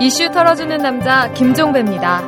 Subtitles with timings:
[0.00, 2.22] 이슈 털어주는 남자 김종배입니다.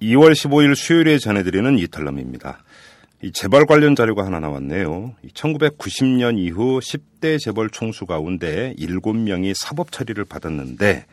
[0.00, 2.62] 2월 15일 수요일에 전해드리는 이탈럼입니다.
[3.22, 5.14] 이 재벌 관련 자료가 하나 나왔네요.
[5.34, 11.04] 1990년 이후 10대 재벌 총수 가운데 7명이 사법 처리를 받았는데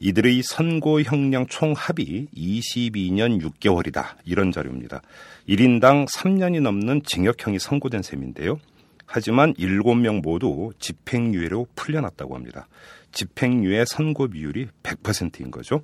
[0.00, 4.16] 이들의 선고 형량 총 합이 22년 6개월이다.
[4.24, 5.02] 이런 자료입니다.
[5.48, 8.60] 1인당 3년이 넘는 징역형이 선고된 셈인데요.
[9.06, 12.68] 하지만 7명 모두 집행유예로 풀려났다고 합니다.
[13.12, 15.82] 집행유예 선고 비율이 100%인 거죠.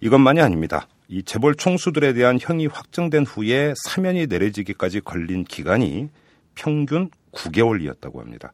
[0.00, 0.88] 이것만이 아닙니다.
[1.06, 6.08] 이 재벌 총수들에 대한 형이 확정된 후에 사면이 내려지기까지 걸린 기간이
[6.54, 8.52] 평균 9개월이었다고 합니다.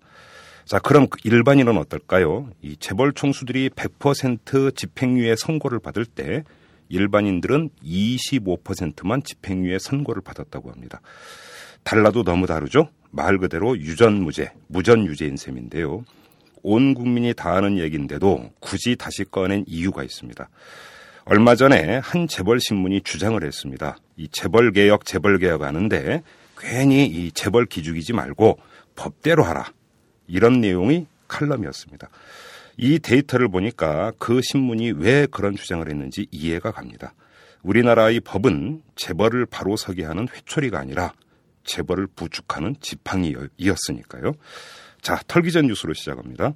[0.69, 2.51] 자, 그럼 일반인은 어떨까요?
[2.61, 6.45] 이 재벌 총수들이 100% 집행유예 선고를 받을 때
[6.91, 11.01] 일반인들은 25%만 집행유예 선고를 받았다고 합니다.
[11.85, 12.91] 달라도 너무 다르죠?
[13.11, 16.05] 말 그대로 유전무죄, 무전유죄인 셈인데요.
[16.63, 20.51] 온 국민이 다 아는 얘기인데도 굳이 다시 꺼낸 이유가 있습니다.
[21.25, 23.97] 얼마 전에 한 재벌 신문이 주장을 했습니다.
[24.19, 26.23] 이 재벌 개혁, 재벌 개혁 하는데
[26.59, 28.59] 괜히 이 재벌 기죽이지 말고
[28.97, 29.73] 법대로 하라.
[30.29, 32.09] 이런 내용이 칼럼이었습니다.
[32.77, 37.13] 이 데이터를 보니까 그 신문이 왜 그런 주장을 했는지 이해가 갑니다.
[37.63, 41.13] 우리나라의 법은 재벌을 바로 서게 하는 회초리가 아니라
[41.65, 44.33] 재벌을 부축하는 지팡이였으니까요.
[45.03, 46.55] 자, 털기 전 뉴스로 시작합니다.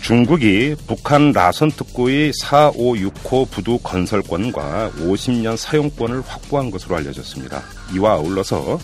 [0.00, 7.62] 중국이 북한 라선 특구의 4569 부두 건설권과 50년 사용권을 확보한 것으로 알려졌습니다.
[7.94, 8.78] 이와 아울러서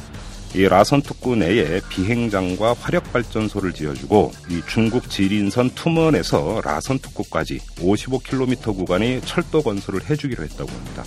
[0.54, 8.76] 이 라선 특구 내에 비행장과 화력 발전소를 지어주고 이 중국 지린선 투먼에서 라선 특구까지 55km
[8.76, 11.02] 구간의 철도 건설을 해주기로 했다고 합니다.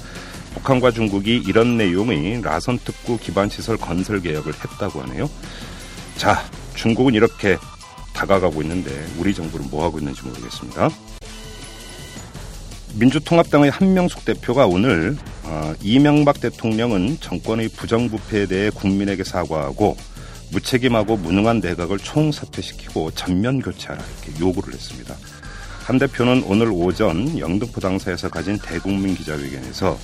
[0.55, 5.29] 북한과 중국이 이런 내용의 라선 특구 기반 시설 건설 계약을 했다고 하네요.
[6.17, 6.43] 자,
[6.75, 7.57] 중국은 이렇게
[8.13, 10.89] 다가가고 있는데 우리 정부는 뭐 하고 있는지 모르겠습니다.
[12.95, 15.15] 민주통합당의 한명숙 대표가 오늘
[15.49, 19.95] 어, 이명박 대통령은 정권의 부정부패에 대해 국민에게 사과하고
[20.51, 25.15] 무책임하고 무능한 내각을 총사퇴시키고 전면 교체하라 이렇게 요구를 했습니다.
[25.85, 29.97] 한 대표는 오늘 오전 영등포 당사에서 가진 대국민 기자회견에서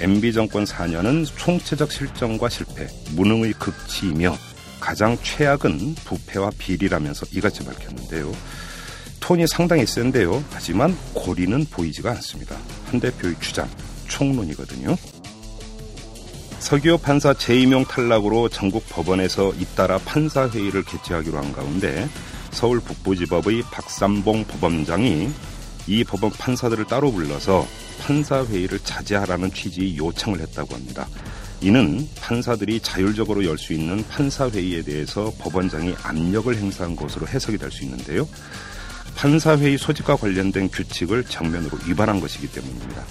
[0.00, 4.36] MB 정권 4년은 총체적 실정과 실패, 무능의 극치이며
[4.80, 8.32] 가장 최악은 부패와 비리라면서 이같이 밝혔는데요.
[9.20, 10.42] 톤이 상당히 센데요.
[10.50, 12.56] 하지만 고리는 보이지가 않습니다.
[12.86, 13.68] 한 대표의 주장,
[14.10, 14.96] 총론이거든요.
[16.58, 22.06] 서기호 판사 재임용 탈락으로 전국 법원에서 잇따라 판사회의를 개최하기로 한 가운데
[22.50, 25.30] 서울 북부지법의 박삼봉 법원장이
[25.86, 27.66] 이 법원 판사들을 따로 불러서
[28.02, 31.08] 판사회의를 자제하라는 취지의 요청을 했다고 합니다.
[31.62, 37.84] 이는 판사들이 자율적으로 열 수 있는 판사회의에 대해서 법원장이 압력을 행사한 것으로 해석이 될 수
[37.84, 38.28] 있는데요.
[39.16, 43.04] 판사회의 소집과 관련된 규칙을 정면으로 위반한 것이기 때문입니다.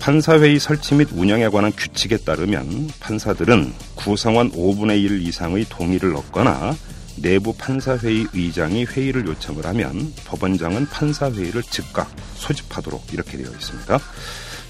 [0.00, 6.74] 판사회의 설치 및 운영에 관한 규칙에 따르면 판사들은 구성원 5분의 1 이상의 동의를 얻거나
[7.16, 13.98] 내부 판사회의 의장이 회의를 요청을 하면 법원장은 판사회의를 즉각 소집하도록 이렇게 되어 있습니다.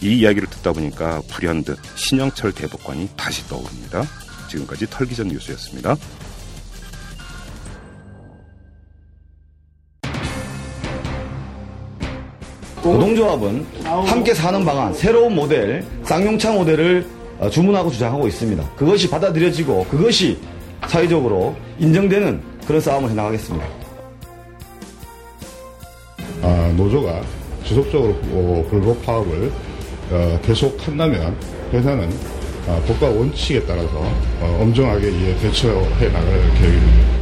[0.02, 4.02] 이 이야기를 듣다 보니까 불현듯 신영철 대법관이 다시 떠오릅니다.
[4.48, 5.96] 지금까지 털기전 뉴스였습니다.
[12.82, 17.06] 노동조합은 함께 사는 방안, 새로운 모델, 쌍용차 모델을
[17.38, 18.70] 어, 주문하고 주장하고 있습니다.
[18.76, 20.38] 그것이 받아들여지고 그것이
[20.86, 23.66] 사회적으로 인정되는 그런 싸움을 해나가겠습니다.
[26.42, 27.22] 아, 노조가
[27.64, 29.50] 지속적으로 어, 불법 파업을
[30.10, 31.34] 어, 계속 한다면
[31.72, 32.10] 회사는
[32.66, 33.90] 어, 법과 원칙에 따라서
[34.40, 37.19] 어, 엄정하게 이에 대처해 나갈 계획입니다.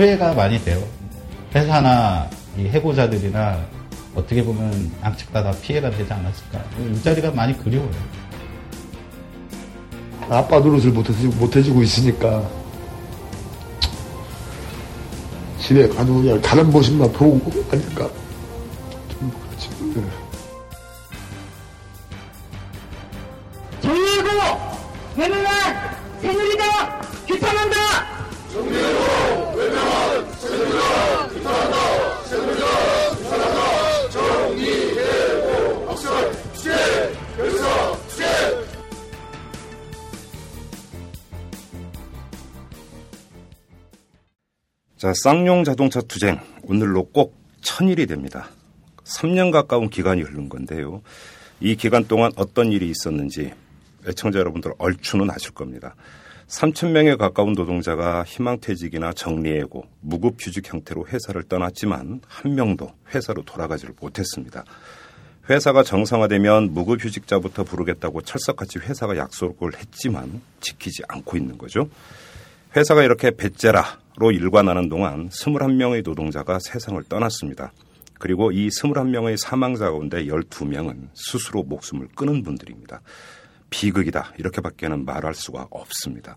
[0.00, 0.82] 후회가 많이 돼요.
[1.54, 3.60] 회사나 이 해고자들이나
[4.14, 6.64] 어떻게 보면 양측 다, 다 피해가 되지 않았을까.
[6.78, 7.90] 일자리가 많이 그리워요.
[10.30, 12.48] 아빠 노릇을 못해주고, 못해주고 있으니까
[15.60, 18.08] 집에 가도 그냥 다른 모습만 보고 하니까
[19.10, 19.68] 좀 그렇지.
[23.82, 24.76] 정리하고
[25.18, 27.76] 회명한 새누리당 규탄한다.
[28.50, 29.29] 정리하고
[45.00, 46.38] 자, 쌍용 자동차 투쟁.
[46.62, 48.50] 오늘로 꼭 천일이 됩니다.
[49.04, 51.00] 3년 가까운 기간이 흐른 건데요.
[51.58, 53.50] 이 기간 동안 어떤 일이 있었는지
[54.06, 55.94] 애청자 여러분들 얼추는 아실 겁니다.
[56.50, 64.64] 3천 명에 가까운 노동자가 희망퇴직이나 정리해고 무급휴직 형태로 회사를 떠났지만 한 명도 회사로 돌아가지를 못했습니다.
[65.48, 71.88] 회사가 정상화되면 무급휴직자부터 부르겠다고 철석같이 회사가 약속을 했지만 지키지 않고 있는 거죠.
[72.76, 77.72] 회사가 이렇게 배째라로 일관하는 동안 21명의 노동자가 세상을 떠났습니다.
[78.18, 83.02] 그리고 이 21명의 사망자 가운데 12명은 스스로 목숨을 끊은 분들입니다.
[83.70, 84.34] 비극이다.
[84.38, 86.36] 이렇게밖에는 말할 수가 없습니다.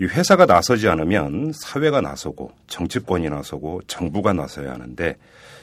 [0.00, 5.16] 이 회사가 나서지 않으면 사회가 나서고 정치권이 나서고 정부가 나서야 하는데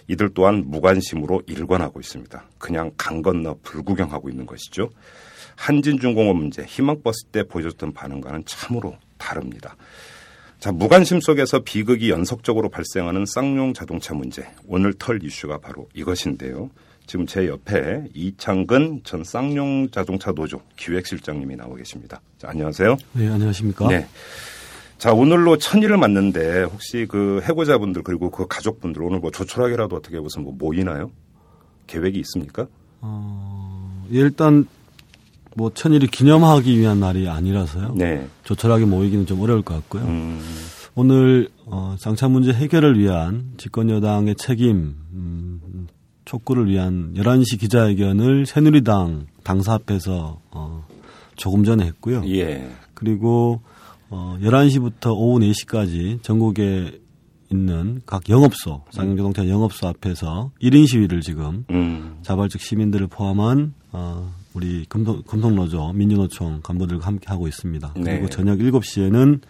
[0.07, 2.43] 이들 또한 무관심으로 일관하고 있습니다.
[2.57, 4.89] 그냥 강 건너 불구경하고 있는 것이죠.
[5.55, 9.75] 한진중공업 문제 희망버스 때 보여줬던 반응과는 참으로 다릅니다.
[10.59, 14.49] 자, 무관심 속에서 비극이 연속적으로 발생하는 쌍용 자동차 문제.
[14.67, 16.69] 오늘 털 이슈가 바로 이것인데요.
[17.07, 22.21] 지금 제 옆에 이창근 전 쌍용 자동차 노조 기획실장님이 나오 계십니다.
[22.37, 22.97] 자, 안녕하세요.
[23.13, 23.87] 네, 안녕하십니까?
[23.87, 24.07] 네.
[24.97, 30.43] 자, 오늘로 천일을 맞는데 혹시 그 해고자분들 그리고 그 가족분들 오늘 뭐 조촐하게라도 어떻게 무슨
[30.43, 31.11] 뭐 모이나요?
[31.87, 32.67] 계획이 있습니까?
[33.01, 34.67] 어, 일단
[35.55, 37.93] 뭐 천일이 기념하기 위한 날이 아니라서요.
[37.95, 38.27] 네.
[38.45, 40.03] 조촐하게 모이기는 좀 어려울 것 같고요.
[40.03, 40.41] 음,
[40.95, 45.61] 오늘 어, 장차 문제 해결을 위한 집권 여당의 책임 음,
[46.25, 50.85] 촉구를 위한 11시 기자회견을 새누리당 당사 앞에서 어,
[51.35, 52.23] 조금 전에 했고요.
[52.27, 52.67] 예.
[52.93, 53.61] 그리고
[54.09, 56.99] 어, 11시부터 오후 4시까지 전국에
[57.51, 64.85] 있는 각 영업소, 쌍용자동차 영업소 앞에서 1인 시위를 지금 음, 자발적 시민들을 포함한 어, 우리
[64.87, 67.93] 금속, 금속노조, 민주노총 간부들과 함께 하고 있습니다.
[67.97, 68.03] 네.
[68.03, 69.41] 그리고 저녁 7시에는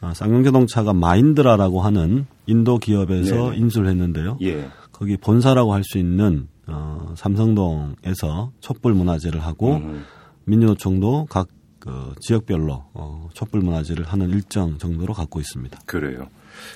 [0.00, 3.58] 어, 쌍용자동차가 마인드라라고 하는 인도 기업에서 네.
[3.58, 4.38] 인수를 했는데요.
[4.42, 4.68] 예.
[5.00, 10.04] 거기 본사라고 할 수 있는 어, 삼성동에서 촛불 문화제를 하고 음,
[10.44, 11.48] 민주노총도 각
[11.80, 15.80] 그 지역별로 어, 촛불 문화제를 하는 일정 정도로 갖고 있습니다.
[15.86, 16.28] 그래요.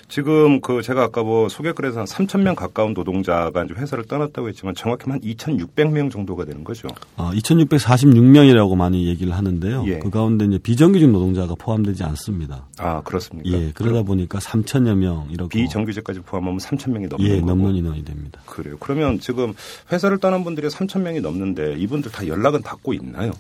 [0.09, 4.75] 지금 그 제가 아까 뭐 소개글에서 한 3천 명 가까운 노동자가 이제 회사를 떠났다고 했지만
[4.75, 6.89] 정확히 한 2,600명 정도가 되는 거죠.
[7.17, 9.85] 어, 2,646명이라고 많이 얘기를 하는데요.
[9.87, 9.99] 예.
[9.99, 12.67] 그 가운데 이제 비정규직 노동자가 포함되지 않습니다.
[12.79, 13.51] 아 그렇습니까?
[13.51, 17.47] 예, 그러다 보니까 3천여 명 이렇게 비정규직까지 포함하면 3천 명이 넘는 예, 거고.
[17.47, 18.41] 넘는 인원이 됩니다.
[18.47, 18.77] 그래요.
[18.81, 19.55] 그러면 지금
[19.93, 23.33] 회사를 떠난 분들이 3천 명이 넘는데 이분들 다 연락은 받고 있나요?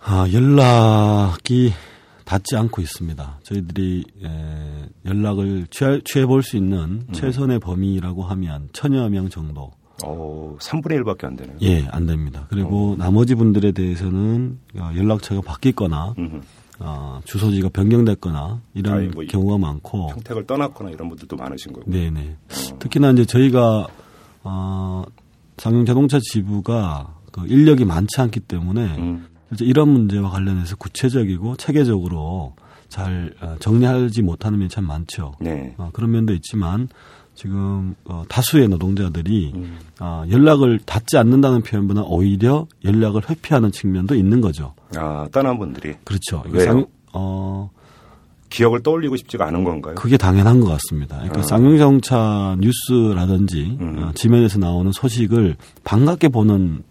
[0.00, 1.72] 아, 연락이
[2.28, 3.40] 닿지 않고 있습니다.
[3.42, 6.78] 저희들이 에, 연락을 취해, 취해 볼 수 있는
[7.08, 7.12] 음.
[7.12, 9.70] 최선의 범위라고 하면 천여 명 정도.
[10.04, 11.56] 어, 3분의 1밖에 안 되네요.
[11.62, 12.46] 예, 안 됩니다.
[12.50, 16.42] 그리고 나머지 분들에 대해서는 어, 연락처가 바뀌거나 음,
[16.80, 21.90] 어, 주소지가 변경됐거나 이런 아이, 뭐 이- 경우가 많고 평택을 떠났거나 이런 분들도 많으신 거고.
[21.90, 22.36] 네네.
[22.78, 23.86] 특히나 이제 저희가
[24.44, 25.02] 어,
[25.56, 32.54] 상용 자동차 지부가 그 인력이 많지 않기 때문에 음, 실제 이런 문제와 관련해서 구체적이고 체계적으로
[32.88, 35.32] 잘 어, 정리하지 못하는 면이 참 많죠.
[35.40, 35.74] 네.
[35.78, 36.88] 어, 그런 면도 있지만
[37.34, 39.78] 지금 어, 다수의 노동자들이 음.
[40.00, 44.74] 어, 연락을 닿지 않는다는 표현보다 오히려 연락을 회피하는 측면도 있는 거죠.
[44.96, 46.42] 아, 떠난 분들이 그렇죠.
[46.48, 46.64] 왜요?
[46.64, 47.70] 쌍- 어,
[48.50, 49.94] 기억을 떠올리고 싶지가 않은 건가요?
[49.94, 51.16] 그게 당연한 것 같습니다.
[51.16, 51.42] 그러니까 어.
[51.42, 53.98] 쌍용자동차 뉴스라든지 음.
[54.02, 56.82] 어, 지면에서 나오는 소식을 반갑게 보는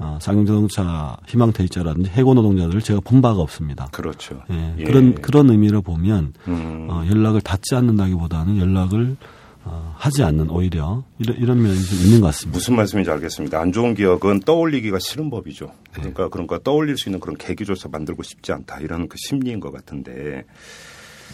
[0.00, 3.88] 어, 쌍용자동차 희망퇴직자라든지 해고 노동자들을 제가 본 바가 없습니다.
[3.92, 4.42] 그렇죠.
[4.50, 4.84] 예, 예.
[4.84, 9.16] 그런 그런 의미로 보면 음, 어, 연락을 닫지 않는다기보다는 연락을
[9.64, 12.56] 어, 하지 않는 오히려 이런, 이런 면이 좀 있는 것 같습니다.
[12.56, 13.60] 무슨 말씀인지 알겠습니다.
[13.60, 15.66] 안 좋은 기억은 떠올리기가 싫은 법이죠.
[15.66, 15.72] 네.
[15.92, 18.80] 그러니까 그런 거 떠올릴 수 있는 그런 계기조차 만들고 싶지 않다.
[18.80, 20.44] 이런 그 심리인 것 같은데.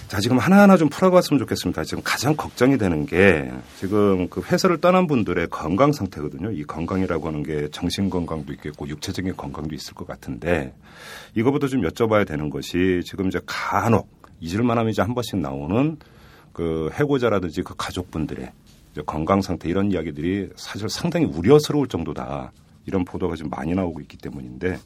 [0.09, 1.83] 자, 지금 하나하나 좀 풀어봤으면 좋겠습니다.
[1.85, 6.53] 지금 가장 걱정이 되는 게 지금 그 회사를 떠난 분들의 건강 상태거든요.
[6.53, 10.73] 이 건강이라고 하는 게 정신 건강도 있겠고 육체적인 건강도 있을 것 같은데
[11.35, 14.09] 이거부터 좀 여쭤봐야 되는 것이 지금 이제 간혹
[14.41, 15.97] 잊을만 하면 이제 한 번씩 나오는
[16.53, 18.50] 그 해고자라든지 그 가족분들의
[18.93, 22.53] 이제 건강 상태 이런 이야기들이 사실 상당히 우려스러울 정도다.
[22.87, 24.79] 이런 보도가 좀 많이 나오고 있기 때문인데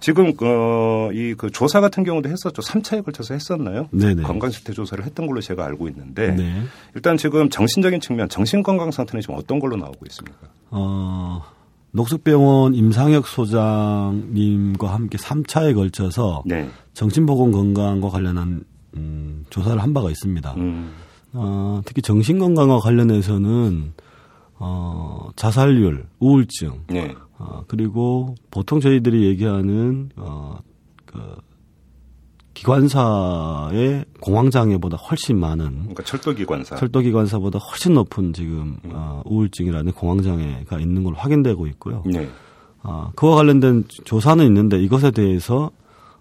[0.00, 2.62] 지금 그이그 조사 같은 경우도 했었죠.
[2.62, 3.88] 3차에 걸쳐서 했었나요?
[3.92, 4.22] 네네.
[4.22, 6.62] 건강 실태 조사를 했던 걸로 제가 알고 있는데 네.
[6.94, 10.48] 일단 지금 정신적인 측면, 정신 건강 상태는 지금 어떤 걸로 나오고 있습니까?
[10.70, 11.42] 어,
[11.92, 16.68] 녹색병원 임상혁 소장님과 함께 3차에 걸쳐서 네.
[16.94, 18.64] 정신보건 건강과 관련한
[18.96, 20.54] 음, 조사를 한 바가 있습니다.
[20.56, 20.92] 음,
[21.32, 23.92] 어, 특히 정신건강과 관련해서는
[24.58, 27.14] 어, 자살률, 우울증, 네.
[27.40, 30.58] 어, 그리고 보통 저희들이 얘기하는 어,
[31.06, 31.18] 그
[32.52, 36.76] 기관사의 공황장애보다 훨씬 많은 그러니까 철도기관사.
[36.76, 42.02] 철도기관사보다 훨씬 높은 지금 어, 우울증이라는 공황장애가 있는 걸로 확인되고 있고요.
[42.04, 42.28] 네.
[42.82, 45.70] 아, 그와 관련된 조사는 있는데 이것에 대해서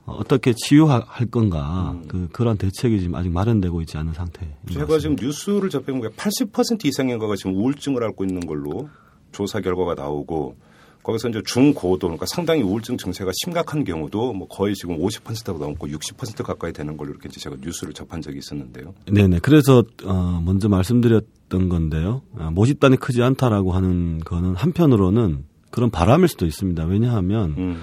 [0.05, 4.85] 어, 어떻게 치유할 건가 그 그런 대책이 지금 아직 마련되고 있지 않은 상태인 것 제가
[4.85, 4.99] 같습니다.
[4.99, 5.69] 지금 뉴스를
[6.01, 8.88] 게80% 이상인가가 지금 우울증을 앓고 있는 걸로
[9.33, 10.68] 조사 결과가 나오고
[11.03, 16.43] 거기서 이제 중고도 그러니까 상당히 우울증 증세가 심각한 경우도 뭐 거의 지금 50%가 넘고 60%
[16.43, 18.93] 가까이 되는 걸로 이렇게 이제 제가 뉴스를 접한 적이 있었는데요.
[19.11, 19.39] 네네.
[19.39, 22.21] 그래서 어, 먼저 말씀드렸던 건데요.
[22.37, 26.83] 아, 모집단이 크지 않다라고 하는 거는 한편으로는 그런 바람일 수도 있습니다.
[26.85, 27.81] 왜냐하면 음.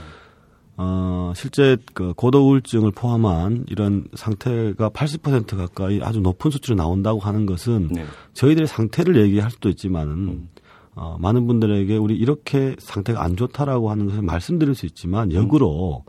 [0.79, 7.47] 어, 실제 그 고도 우울증을 포함한 이런 상태가 80% 가까이 아주 높은 수치로 나온다고 하는
[7.47, 8.05] 것은 네.
[8.35, 10.49] 저희들의 상태를 얘기할 수도 있지만은
[10.97, 16.05] 어, 많은 분들에게 우리 이렇게 상태가 안 좋다라고 하는 것을 말씀드릴 수 있지만 역으로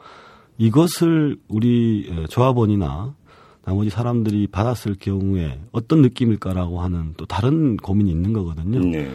[0.57, 3.13] 이것을 우리 에, 조합원이나
[3.65, 8.79] 나머지 사람들이 받았을 경우에 어떤 느낌일까라고 하는 또 다른 고민이 있는 거거든요.
[8.79, 9.11] 네.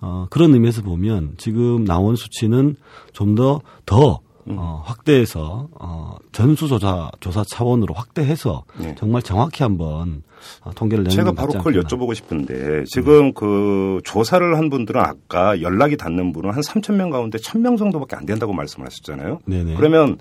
[0.00, 2.76] 어, 그런 의미에서 보면 지금 나온 수치는
[3.12, 8.94] 좀 더더 어, 확대해서 어, 전수조사 조사 차원으로 확대해서 네.
[8.96, 10.22] 정말 정확히 한번
[10.60, 11.88] 어, 통계를 내는 제가 게 바로 그걸 않겠나.
[11.88, 17.38] 여쭤보고 싶은데 지금 그 조사를 한 분들은 아까 연락이 닿는 분은 한 3천 명 가운데
[17.38, 19.40] 1천 명 정도밖에 안 된다고 말씀하셨잖아요.
[19.46, 19.74] 네네.
[19.74, 20.18] 그러면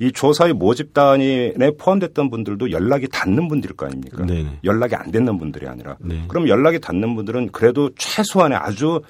[0.00, 4.24] 이 조사의 모집단에 포함됐던 분들도 연락이 닿는 분들일 거 아닙니까?
[4.24, 4.58] 네네.
[4.64, 5.96] 연락이 안 됐는 분들이 아니라.
[6.00, 6.24] 네.
[6.28, 9.00] 그럼 연락이 닿는 분들은 그래도 최소한의 아주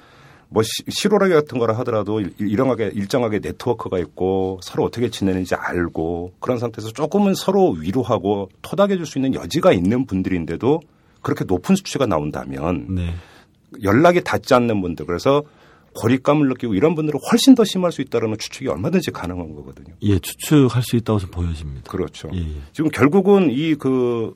[0.49, 6.33] 뭐 시- 실오라기 같은 거라 하더라도 일- 일정하게 일정하게 네트워크가 있고 서로 어떻게 지내는지 알고
[6.41, 10.81] 그런 상태에서 조금은 서로 위로하고 토닥여 줄 수 있는 여지가 있는 분들인데도
[11.23, 13.15] 그렇게 높은 수치가 나온다면 네.
[13.83, 15.43] 연락이 닿지 않는 분들 그래서
[15.97, 19.95] 고립감을 느끼고 이런 분들은 훨씬 더 심할 수 있다는 추측이 얼마든지 가능한 거거든요.
[20.03, 21.91] 예, 추측할 수 있다고 좀 보여집니다.
[21.91, 22.29] 그렇죠.
[22.35, 22.57] 예, 예.
[22.73, 24.35] 지금 결국은 이 그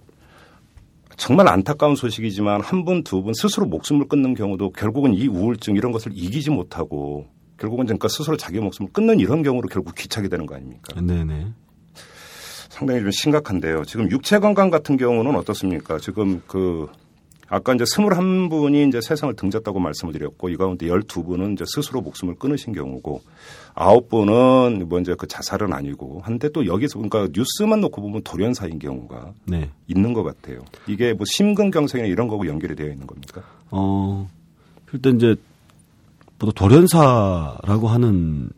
[1.19, 5.93] 정말 안타까운 소식이지만 한 분, 두 분 스스로 목숨을 끊는 경우도 결국은 이 우울증 이런
[5.93, 7.27] 것을 이기지 못하고
[7.59, 10.99] 결국은 그러니까 스스로 자기 목숨을 끊는 이런 경우로 결국 귀착이 되는 거 아닙니까?
[11.01, 11.49] 네네.
[12.69, 13.85] 상당히 좀 심각한데요.
[13.85, 15.99] 지금 육체 건강 같은 경우는 어떻습니까?
[15.99, 16.87] 지금 그
[17.49, 22.73] 아까 이제 21분이 이제 세상을 등졌다고 말씀을 드렸고 이 가운데 12분은 이제 스스로 목숨을 끊으신
[22.73, 23.23] 경우고
[23.79, 29.33] 9분은 뭐 이제 그 자살은 아니고 한데 또 여기서 그러니까 뉴스만 놓고 보면 돌연사인 경우가
[29.47, 29.71] 네.
[29.87, 30.65] 있는 것 같아요.
[30.89, 33.43] 이게 뭐 심근경색이나 이런 거하고 연결이 되어 있는 겁니까?
[33.71, 34.29] 어,
[34.93, 35.37] 일단 이제
[36.39, 38.51] 보통 돌연사라고 하는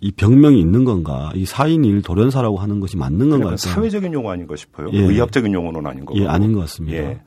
[0.00, 1.30] 이 병명이 있는 건가?
[1.34, 3.56] 이 4인 1 돌연사라고 하는 것이 맞는 건가?
[3.56, 4.88] 사회적인 용어 아닌가 싶어요.
[4.92, 4.98] 예.
[4.98, 6.18] 의학적인 용어는 아닌 거고.
[6.18, 6.96] 예, 아닌 것 같습니다.
[6.96, 7.20] 예.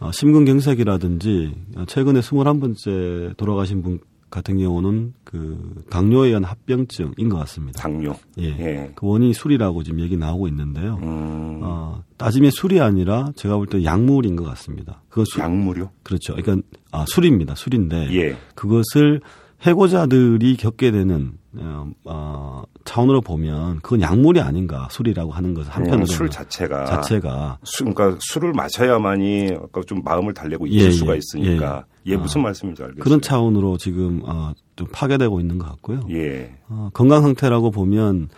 [0.00, 4.00] 어, 심근경색이라든지 어, 최근에 21번째 돌아가신 분
[4.30, 7.80] 같은 경우는 그 당뇨에 의한 합병증인 것 같습니다.
[7.82, 8.14] 당뇨.
[8.38, 8.44] 예.
[8.44, 8.92] 예.
[8.94, 10.98] 그 원인이 술이라고 지금 얘기 나오고 있는데요.
[11.02, 15.02] 음, 어, 따지면 술이 아니라 제가 볼 때 약물인 것 같습니다.
[15.08, 15.90] 그거 술, 약물요?
[16.02, 16.34] 그렇죠.
[16.34, 17.54] 그러니까 아, 술입니다.
[17.54, 18.36] 술인데 예.
[18.54, 19.20] 그것을
[19.62, 26.06] 해고자들이 겪게 되는 어, 어, 차원으로 보면 그건 약물이 아닌가 술이라고 하는 것은 그냥 한편으로는
[26.06, 29.50] 술 자체가 자체가 수, 그러니까 술을 마셔야만이
[29.86, 32.12] 좀 마음을 달래고 예, 잊을 예, 수가 있으니까 예.
[32.12, 33.02] 예, 아, 무슨 말씀인지 알겠어요.
[33.02, 36.00] 그런 차원으로 지금 어, 좀 파괴되고 있는 것 같고요.
[36.10, 36.54] 예.
[36.68, 38.28] 어, 건강 상태라고 보면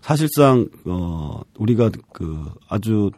[0.00, 3.10] 사실상 어, 우리가 그 아주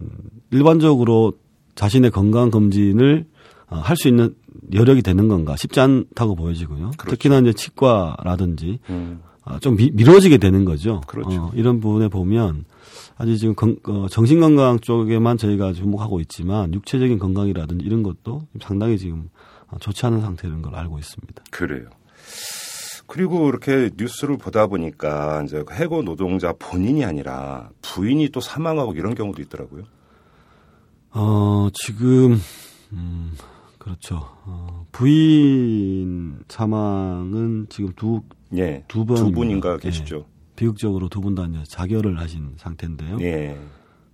[0.00, 0.08] 음,
[0.50, 1.32] 일반적으로
[1.74, 3.26] 자신의 건강 검진을
[3.68, 4.34] 어, 할수 있는
[4.72, 6.92] 여력이 되는 건가 쉽지 않다고 보여지고요.
[6.96, 7.16] 그렇죠.
[7.16, 9.20] 특히나 이제 치과라든지 음.
[9.44, 11.00] 아, 좀 미, 미뤄지게 되는 거죠.
[11.06, 11.46] 그렇죠.
[11.46, 12.64] 어, 이런 부분에 보면
[13.16, 18.98] 아직 지금 건, 어, 정신 건강 쪽에만 저희가 주목하고 있지만 육체적인 건강이라든지 이런 것도 상당히
[18.98, 19.39] 지금 어,
[19.78, 21.42] 좋지 않은 상태인 걸 알고 있습니다.
[21.50, 21.88] 그래요.
[23.06, 29.14] 그리고 이렇게 뉴스를 보다 보니까 이제 그 해고 노동자 본인이 아니라 부인이 또 사망하고 이런
[29.14, 29.82] 경우도 있더라고요.
[31.12, 32.40] 어, 지금,
[32.92, 33.32] 음,
[33.78, 34.16] 그렇죠.
[34.44, 38.22] 어, 부인 사망은 지금 두,
[38.56, 38.84] 예.
[38.86, 39.34] 두두 번입니다.
[39.40, 39.78] 분인가 예.
[39.78, 40.26] 계시죠.
[40.54, 43.18] 비극적으로 두 분 다 자결을 하신 상태인데요.
[43.22, 43.58] 예.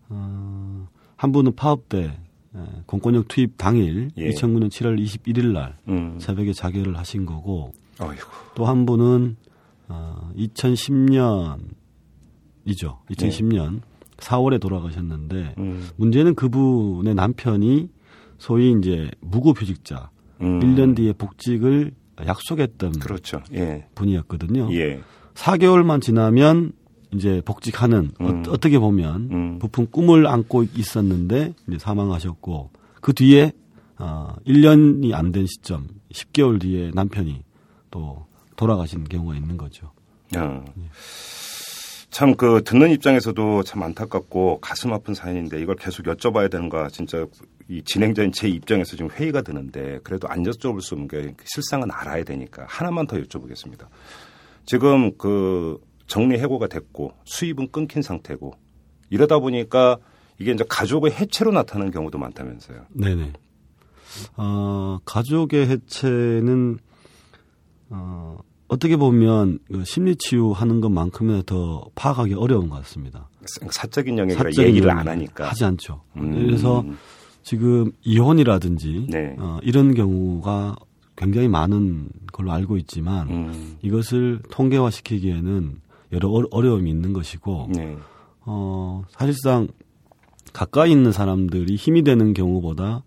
[0.08, 2.18] 어, 한 분은 파업대 예,
[2.86, 4.28] 공권력 투입 당일 예.
[4.30, 6.18] 2009년 7월 21일 날 음.
[6.20, 7.72] 새벽에 자결을 하신 거고.
[8.54, 9.36] 또 한 분은
[9.88, 11.58] 어, 2010년이죠.
[13.10, 13.80] 2010년
[14.18, 15.88] 4월에 돌아가셨는데 음.
[15.96, 17.88] 문제는 그분의 남편이
[18.38, 20.10] 소위 이제 무급휴직자
[20.42, 20.60] 음.
[20.60, 21.92] 1년 뒤에 복직을
[22.26, 23.42] 약속했던 그렇죠.
[23.54, 23.86] 예.
[23.94, 24.68] 분이었거든요.
[24.72, 25.00] 예.
[25.34, 26.72] 4개월만 지나면
[27.12, 28.44] 이제 복직하는 음.
[28.48, 29.58] 어, 떻게 보면 음.
[29.58, 32.70] 부푼 꿈을 안고 있었는데 이제 사망하셨고
[33.00, 33.52] 그 뒤에
[33.98, 37.42] 어 1년이 안 된 시점 10개월 뒤에 남편이
[37.90, 39.92] 또 돌아가신 경우가 있는 거죠.
[40.36, 40.64] 어.
[42.10, 47.26] 참그 듣는 입장에서도 참 안타깝고 가슴 아픈 사연인데 이걸 계속 여쭤봐야 되는가 진짜
[47.68, 52.24] 이 진행자인 제 입장에서 지금 회의가 드는데 그래도 안 여쭤볼 수 없는 게 실상은 알아야
[52.24, 53.86] 되니까 하나만 더 여쭤보겠습니다.
[54.64, 58.54] 지금 그 정리 해고가 됐고 수입은 끊긴 상태고
[59.10, 59.98] 이러다 보니까
[60.38, 62.86] 이게 이제 가족의 해체로 나타나는 경우도 많다면서요.
[62.90, 63.32] 네네.
[64.36, 66.78] 어, 가족의 해체는
[67.90, 73.28] 어, 어떻게 보면 그 심리 치유하는 것만큼이나 더 파악하기 어려운 것 같습니다.
[73.70, 75.48] 사적인 영역이라 얘기를 안 하니까.
[75.48, 76.02] 하지 않죠.
[76.16, 76.46] 음.
[76.46, 76.84] 그래서
[77.42, 79.36] 지금 이혼이라든지 네.
[79.38, 80.76] 어, 이런 경우가
[81.16, 83.76] 굉장히 많은 걸로 알고 있지만 음.
[83.82, 85.80] 이것을 통계화시키기에는
[86.12, 87.96] 여러 어- 어려움이 있는 것이고 네.
[88.44, 89.68] 어, 사실상
[90.52, 93.02] 가까이 있는 사람들이 힘이 되는 경우보다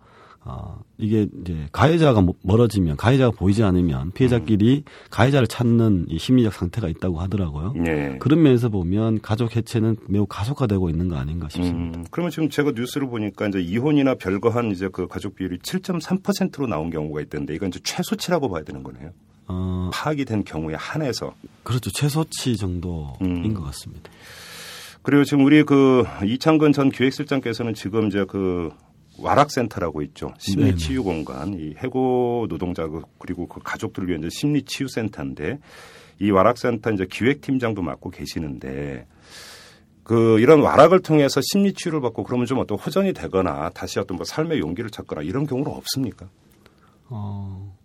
[0.45, 6.87] 어, 이게 이제 가해자가 mo- 멀어지면 가해자가 보이지 않으면 피해자끼리 가해자를 찾는 이 심리적 상태가
[6.87, 7.73] 있다고 하더라고요.
[7.75, 8.17] 네.
[8.19, 11.99] 그런 면에서 보면 가족 해체는 매우 가속화되고 있는 거 아닌가 싶습니다.
[11.99, 16.89] 음, 그러면 지금 제가 뉴스를 보니까 이제 이혼이나 별거한 이제 그 가족 비율이 7.3%로 나온
[16.89, 19.11] 경우가 있던데 이건 이제 최소치라고 봐야 되는 거네요.
[19.49, 21.33] 어, 파악이 된 경우에 한해서.
[21.63, 21.91] 그렇죠.
[21.91, 23.53] 최소치 정도인 음.
[23.53, 24.09] 것 같습니다.
[25.01, 28.69] 그리고 지금 우리 그 이창근 전 기획실장께서는 지금 이제 그
[29.17, 30.33] 와락센터라고 있죠.
[30.37, 30.75] 심리 네네.
[30.77, 35.59] 치유 공간, 이 해고 노동자 그- 그리고 그 가족들을 위한 이제 심리 치유 센터인데
[36.21, 39.07] 이 와락센터 이제 기획팀장도 맡고 계시는데
[40.03, 44.25] 그 이런 와락을 통해서 심리 치유를 받고 그러면 좀 어떤 호전이 되거나 다시 어떤 뭐
[44.25, 46.27] 삶의 용기를 찾거나 이런 경우는 없습니까?
[47.09, 47.77] 어,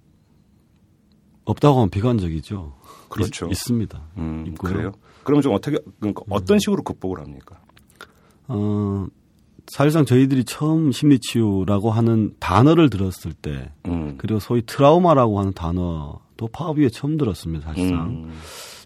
[1.44, 2.72] 없다고 하면 비관적이죠.
[3.08, 3.46] 그렇죠.
[3.46, 4.72] 있, 습니다 음, 있고요.
[4.72, 4.92] 그래요?
[5.22, 7.60] 그러면 좀 어떻게 그러니까 어떤 식으로 극복을 합니까?
[8.48, 9.06] 어,
[9.68, 14.16] 사실상 저희들이 처음 심리치유라고 하는 단어를 들었을 때, 음.
[14.18, 18.08] 그리고 소위 트라우마라고 하는 단어도 파업 위에 처음 들었습니다, 사실상.
[18.08, 18.32] 음.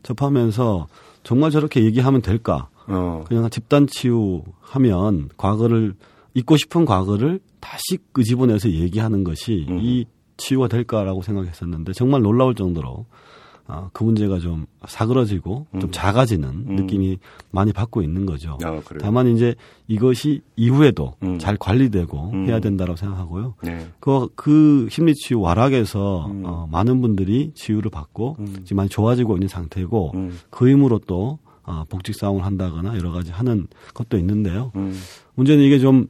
[0.02, 0.86] 접하면서
[1.24, 2.68] 정말 저렇게 얘기하면 될까?
[2.86, 3.24] 어.
[3.26, 5.94] 그냥 집단 치유하면 과거를,
[6.34, 9.80] 잊고 싶은 과거를 다시 끄집어내서 얘기하는 것이 음.
[9.80, 10.06] 이
[10.38, 13.04] 치유가 될까라고 생각했었는데 정말 놀라울 정도로
[13.70, 16.76] 아, 그 문제가 좀 사그러지고 좀 작아지는 음.
[16.76, 17.18] 느낌이
[17.50, 18.56] 많이 받고 있는 거죠.
[18.64, 18.80] 아?
[18.98, 19.54] 다만 이제
[19.88, 21.38] 이것이 이후에도 음.
[21.38, 22.46] 잘 관리되고 음.
[22.46, 23.56] 해야 된다고 생각하고요.
[23.62, 23.86] 네.
[24.00, 26.42] 그, 그 심리치유 와락에서 음.
[26.46, 28.46] 어, 많은 분들이 치유를 받고 음.
[28.64, 30.38] 지금 많이 좋아지고 있는 상태고 음.
[30.48, 34.72] 그 힘으로 또 어, 복직 싸움을 한다거나 여러 가지 하는 것도 있는데요.
[34.76, 34.98] 음.
[35.34, 36.08] 문제는 이게 좀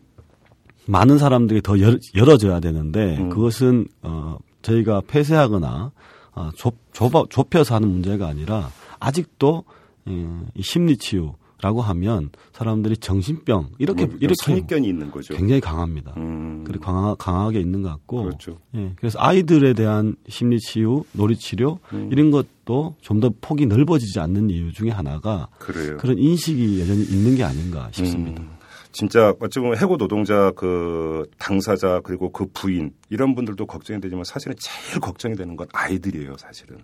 [0.88, 3.28] 많은 사람들이 더 열, 열어져야 되는데 음.
[3.28, 5.92] 그것은 어, 저희가 폐쇄하거나
[6.34, 9.64] 어, 좁, 좁아, 좁혀서 하는 문제가 아니라 아직도
[10.08, 15.34] 예, 이 심리 치유라고 하면 사람들이 정신병 이렇게 뭐 이렇게 선입견이 있는 거죠.
[15.34, 16.14] 굉장히 강합니다.
[16.16, 16.64] 음.
[16.66, 18.58] 그리고 강하, 강하게 있는 것 같고 그렇죠.
[18.74, 22.08] 예, 그래서 아이들에 대한 심리 치유, 놀이 치료 음.
[22.10, 25.98] 이런 것도 좀 더 폭이 넓어지지 않는 이유 중에 하나가 그래요.
[25.98, 28.42] 그런 인식이 여전히 있는 게 아닌가 싶습니다.
[28.88, 34.24] 음, 진짜 어찌 보면 해고 노동자 그 당사자 그리고 그 부인 이런 분들도 걱정이 되지만
[34.24, 36.78] 사실은 제일 걱정이 되는 건 아이들이에요, 사실은.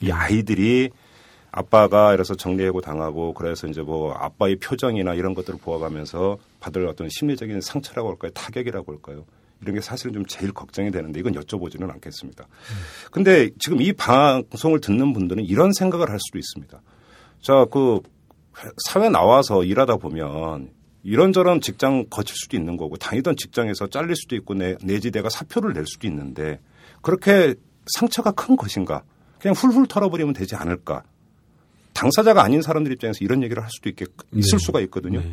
[0.00, 0.90] 이 아이들이
[1.50, 7.62] 아빠가 이래서 정리해고 당하고 그래서 이제 뭐 아빠의 표정이나 이런 것들을 보아가면서 받을 어떤 심리적인
[7.62, 8.30] 상처라고 할까요?
[8.32, 9.24] 타격이라고 할까요?
[9.62, 12.46] 이런 게 사실은 좀 제일 걱정이 되는데 이건 여쭤보지는 않겠습니다.
[13.10, 16.78] 근데 지금 이 방송을 듣는 분들은 이런 생각을 할 수도 있습니다.
[17.40, 18.00] 자, 그
[18.84, 20.75] 사회 나와서 일하다 보면
[21.06, 25.72] 이런저런 직장 거칠 수도 있는 거고 다니던 직장에서 잘릴 수도 있고 내, 내지 내가 사표를
[25.72, 26.58] 낼 수도 있는데
[27.00, 27.54] 그렇게
[27.94, 29.04] 상처가 큰 것인가?
[29.38, 31.04] 그냥 훌훌 털어버리면 되지 않을까?
[31.92, 34.64] 당사자가 아닌 사람들 입장에서 이런 얘기를 할 수도 있겠, 있을 네.
[34.64, 35.20] 수가 있거든요.
[35.20, 35.32] 네.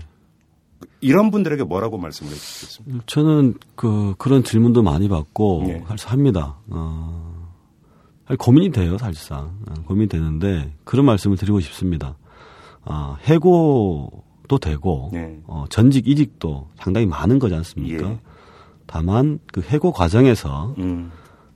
[1.01, 3.03] 이런 분들에게 뭐라고 말씀을 해주시겠습니까?
[3.07, 5.83] 저는 그 그런 질문도 많이 받고 네.
[6.05, 6.59] 합니다.
[6.69, 7.49] 어,
[8.37, 12.15] 고민이 돼요, 사실상 어, 고민이 되는데 그런 말씀을 드리고 싶습니다.
[12.83, 15.39] 아, 해고 도 되고 네.
[15.47, 18.09] 어, 전직 이직도 상당히 많은 거지 않습니까?
[18.09, 18.19] 예.
[18.85, 21.11] 다만 그 해고 과정에서 음,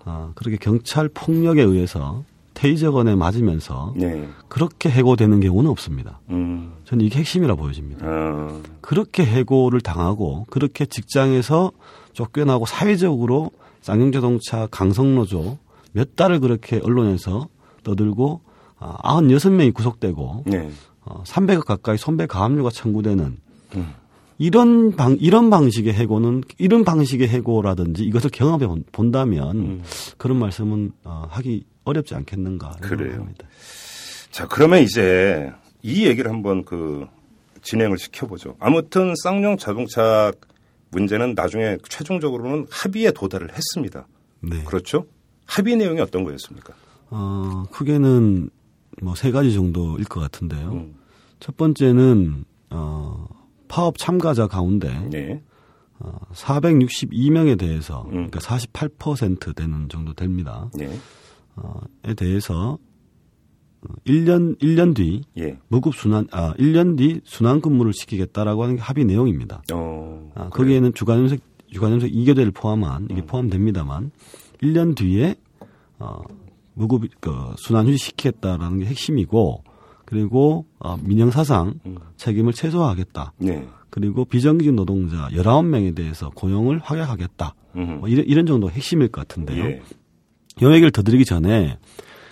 [0.06, 2.24] 아, 그렇게 경찰 폭력에 의해서
[2.54, 4.28] 테이저건에 맞으면서 네.
[4.48, 6.20] 그렇게 해고되는 경우는 없습니다.
[6.30, 8.08] 음, 저는 이게 핵심이라 보여집니다.
[8.08, 11.72] 어, 그렇게 해고를 당하고 그렇게 직장에서
[12.14, 15.58] 쫓겨나고 사회적으로 쌍용자동차 강성노조
[15.92, 17.48] 몇 달을 그렇게 언론에서
[17.84, 18.42] 떠들고
[18.80, 20.70] 아, 96명이 구속되고 네.
[21.10, 23.38] 어, 300억 가까이 손배 가압류가 청구되는
[23.76, 23.94] 음.
[24.38, 29.84] 이런 방 이런 방식의 해고는 이런 방식의 해고라든지 이것을 경험해 본- 본다면 음.
[30.18, 33.10] 그런 말씀은 어, 하기 어렵지 않겠는가 그래요.
[33.12, 33.48] 생각합니다.
[34.32, 37.08] 자, 그러면 이제 이 얘기를 한번 그
[37.64, 38.56] 진행을 시켜보죠.
[38.60, 40.32] 아무튼 쌍용 자동차
[40.92, 44.08] 문제는 나중에 최종적으로는 합의에 도달을 했습니다.
[44.42, 44.64] 네.
[44.64, 45.06] 그렇죠?
[45.46, 46.74] 합의 내용이 어떤 거였습니까?
[47.10, 48.50] 어, 크게는
[49.02, 50.72] 뭐 세 가지 정도일 것 같은데요.
[50.72, 50.96] 음.
[51.40, 53.28] 첫 번째는 어,
[53.68, 55.42] 파업 참가자 가운데 네.
[56.00, 58.30] 어, 462명에 대해서 음.
[58.30, 60.70] 그러니까 48% 되는 정도 됩니다.
[60.74, 60.90] 네.
[61.56, 62.78] 어, 에 대해서
[63.82, 65.58] 어, 1년 1년 뒤 예.
[65.68, 69.64] 무급 순환 아 1년 뒤 순환 근무를 시키겠다라고 하는 게 합의 내용입니다.
[69.74, 70.32] 어.
[70.36, 70.50] 아?
[70.50, 74.12] 거기에는 주간연색 주간연색 2교대를 포함한 이게 포함됩니다만
[74.62, 75.36] 1년 뒤에
[76.00, 76.22] 어
[76.74, 79.64] 무급 그 순환 휴직 시키겠다라는 게 핵심이고
[80.08, 81.98] 그리고 어, 민영 사상 음.
[82.16, 83.34] 책임을 최소화하겠다.
[83.40, 83.68] 네.
[83.90, 87.54] 그리고 비정규직 노동자 19명에 대해서 고용을 확약하겠다.
[87.76, 87.98] 음.
[88.00, 89.66] 뭐 이런, 이런 정도 핵심일 것 같은데요.
[89.66, 89.82] 예.
[90.62, 91.78] 요 얘기를 더 드리기 전에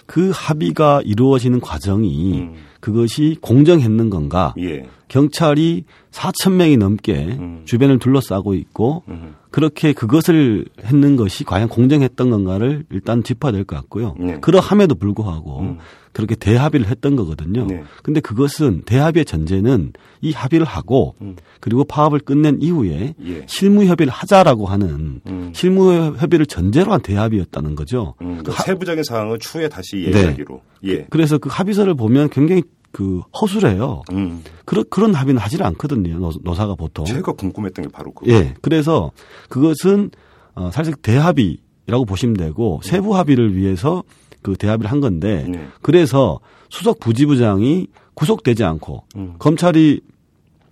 [0.06, 2.54] 그 합의가 이루어지는 과정이 음.
[2.80, 4.54] 그것이 공정했는 건가?
[4.60, 4.88] 예.
[5.10, 7.62] 경찰이 4천 명이 넘게 음.
[7.66, 9.36] 주변을 둘러싸고 있고 음.
[9.52, 14.16] 그렇게 그것을 했는 것이 과연 공정했던 건가를 일단 짚어야 될 것 같고요.
[14.18, 14.40] 네.
[14.40, 15.78] 그러함에도 불구하고 음.
[16.15, 17.65] 그렇게 대합의를 했던 거거든요.
[17.67, 17.84] 네.
[18.01, 21.36] 근데 그것은 대합의 전제는 이 합의를 하고 음.
[21.60, 23.43] 그리고 파업을 끝낸 이후에 예.
[23.47, 25.51] 실무 협의를 하자라고 하는 음.
[25.54, 28.13] 실무 협의를 전제로 한 대합이었다는 거죠.
[28.21, 30.06] 음, 그그 하- 세부적인 사항은 추후에 다시 네.
[30.08, 30.62] 얘기하기로.
[30.86, 31.06] 예.
[31.10, 34.04] 그래서 그 합의서를 보면 굉장히 그 허술해요.
[34.13, 34.41] 음.
[34.63, 36.17] 그런 그런 합의는 하질 않거든요.
[36.17, 37.04] 노, 노사가 보통.
[37.04, 38.32] 제가 궁금했던 게 바로 그거.
[38.32, 38.54] 예.
[38.62, 39.12] 그래서
[39.49, 40.12] 그것은
[40.54, 44.01] 어, 사실 대합의라고 보시면 되고 세부 합의를 위해서
[44.46, 45.68] 그 대합의를 한 건데 네.
[45.82, 49.34] 그래서 수석 부지부장이 구속되지 않고 음.
[49.40, 50.02] 검찰이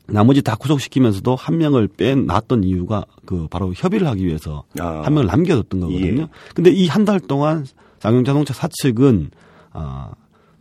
[0.06, 5.02] 나머지 다 구속시키면서도 한 명을 빼놨던 이유가 그 바로 협의를 하기 위해서 아.
[5.04, 6.22] 한 명을 남겨뒀던 거거든요.
[6.22, 6.28] 예.
[6.54, 7.66] 근데 이 한 달 동안
[8.00, 9.32] 쌍용 자동차 사측은
[9.72, 10.12] 아,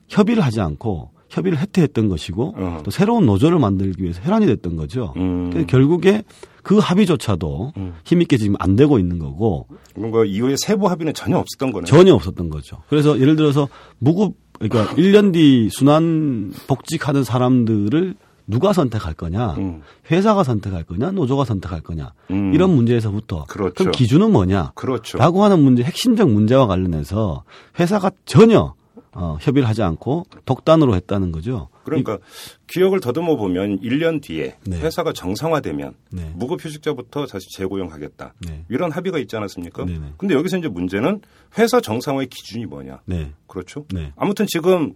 [0.09, 2.81] 협의를 하지 않고 협의를 해태했던 것이고 어.
[2.85, 5.15] 또 새로운 노조를 만들기 위해서 혈안이 됐던 거죠.
[5.17, 5.51] 음.
[5.51, 6.23] 그래서 결국에
[6.63, 7.95] 그 합의조차도 음.
[8.05, 9.67] 힘있게 지금 안 되고 있는 거고
[9.97, 11.87] 뭔가 이후에 세부 합의는 전혀 없었던 거네요.
[11.87, 12.83] 전혀 없었던 거죠.
[12.89, 13.69] 그래서 예를 들어서
[13.99, 18.15] 무급 그러니까 1년 뒤 순환 복직하는 사람들을
[18.47, 19.83] 누가 선택할 거냐, 음.
[20.11, 22.53] 회사가 선택할 거냐, 노조가 선택할 거냐 음.
[22.53, 23.75] 이런 문제에서부터 그렇죠.
[23.75, 24.73] 그럼 기준은 뭐냐?
[24.75, 25.17] 그렇죠.
[25.17, 27.45] 라고 하는 문제 핵심적 문제와 관련해서
[27.79, 28.75] 회사가 전혀
[29.15, 31.69] 어, 협의를 하지 않고 독단으로 했다는 거죠.
[31.85, 32.19] 그러니까
[32.67, 34.81] 기억을 더듬어 보면 1년 뒤에 네.
[34.81, 36.33] 회사가 정상화되면 네.
[36.35, 38.35] 무급휴직자부터 다시 재고용하겠다.
[38.47, 38.65] 네.
[38.71, 39.85] 이런 합의가 있지 않았습니까?
[39.85, 40.15] 네네.
[40.17, 41.21] 근데 여기서 이제 문제는
[41.59, 43.01] 회사 정상화의 기준이 뭐냐.
[43.05, 43.85] 네, 그렇죠?
[43.93, 44.95] 네, 아무튼 지금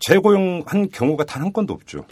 [0.00, 2.04] 재고용한 경우가 단 한 건도 없죠.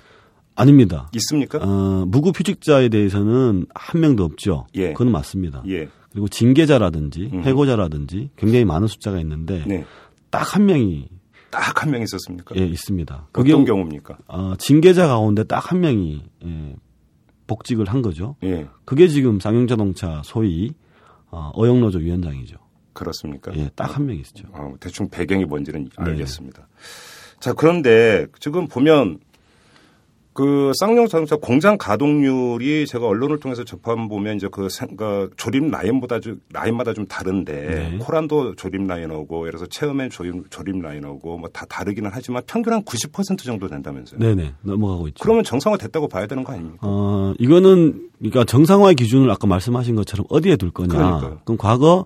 [0.54, 1.10] 아닙니다.
[1.16, 1.58] 있습니까?
[1.58, 4.66] 어, 무급휴직자에 대해서는 한 명도 없죠.
[4.74, 4.92] 예.
[4.92, 5.62] 그건 맞습니다.
[5.68, 5.88] 예.
[6.10, 7.42] 그리고 징계자라든지 음.
[7.44, 9.84] 해고자라든지 굉장히 많은 숫자가 있는데 네.
[10.30, 11.08] 딱한 명이
[11.50, 12.54] 딱 한 명 있었습니까?
[12.56, 13.28] 예, 있습니다.
[13.32, 14.18] 어떤 경우입니까?
[14.28, 16.76] 어, 징계자 가운데 딱 한 명이 예,
[17.46, 18.36] 복직을 한 거죠.
[18.42, 18.66] 예.
[18.84, 20.72] 그게 지금 쌍용자동차 소위
[21.30, 22.56] 어, 어영노조 위원장이죠.
[22.92, 23.52] 그렇습니까?
[23.56, 24.48] 예, 딱 한 명 있죠.
[24.52, 25.90] 어, 대충 배경이 뭔지는 네.
[26.10, 26.66] 알겠습니다.
[27.40, 29.18] 자, 그런데 지금 보면
[30.36, 35.70] 그 쌍용 자동차 공장 가동률이 제가 언론을 통해서 접한 보면 이제 그, 생- 그 조립
[35.70, 37.98] 라인보다 좀 라인마다 좀 다른데 네.
[37.98, 43.38] 코란도 조립 예를 들어서 체어맨 조립, 조립 라인하고 뭐 다 다르기는 하지만 평균 한 90%
[43.38, 44.20] 정도 된다면서요.
[44.20, 45.22] 네네 넘어가고 있죠.
[45.22, 46.78] 그러면 정상화 됐다고 봐야 되는 거 아닙니까?
[46.82, 50.88] 어, 이거는 그러니까 정상화의 기준을 아까 말씀하신 것처럼 어디에 둘 거냐.
[50.88, 51.40] 그러니까요.
[51.46, 52.04] 그럼 과거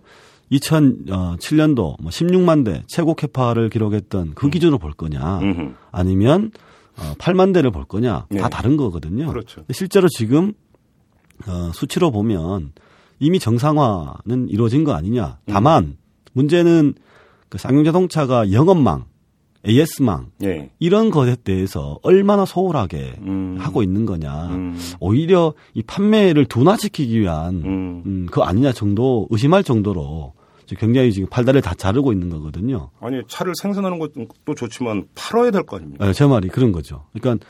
[0.53, 5.39] 2007년도 뭐 16만 대 최고 캐파를 기록했던 그 기준으로 볼 거냐.
[5.41, 5.75] 음흠.
[5.91, 6.51] 아니면
[7.01, 8.27] 어, 8만 대를 볼 거냐.
[8.31, 8.41] 네.
[8.41, 9.29] 다 다른 거거든요.
[9.29, 9.65] 그렇죠.
[9.73, 10.53] 실제로 지금
[11.47, 12.73] 어, 수치로 보면
[13.19, 15.39] 이미 정상화는 이루어진 거 아니냐.
[15.45, 15.53] 음.
[15.53, 15.97] 다만
[16.33, 16.95] 문제는
[17.49, 19.05] 그 쌍용자동차가 영업망,
[19.69, 20.71] AS망 예.
[20.79, 23.57] 이런 것에 대해서 얼마나 소홀하게 음.
[23.59, 24.47] 하고 있는 거냐.
[24.49, 24.79] 음.
[25.01, 28.03] 오히려 이 판매를 둔화시키기 위한 음.
[28.07, 30.35] 음, 그거 아니냐 정도 의심할 정도로
[30.77, 32.91] 굉장히 지금 팔다리를 다 자르고 있는 거거든요.
[33.01, 36.05] 아니 차를 생산하는 것도 좋지만 팔아야 될 거 아닙니까?
[36.07, 37.05] 네, 제 말이 그런 거죠.
[37.13, 37.45] 그러니까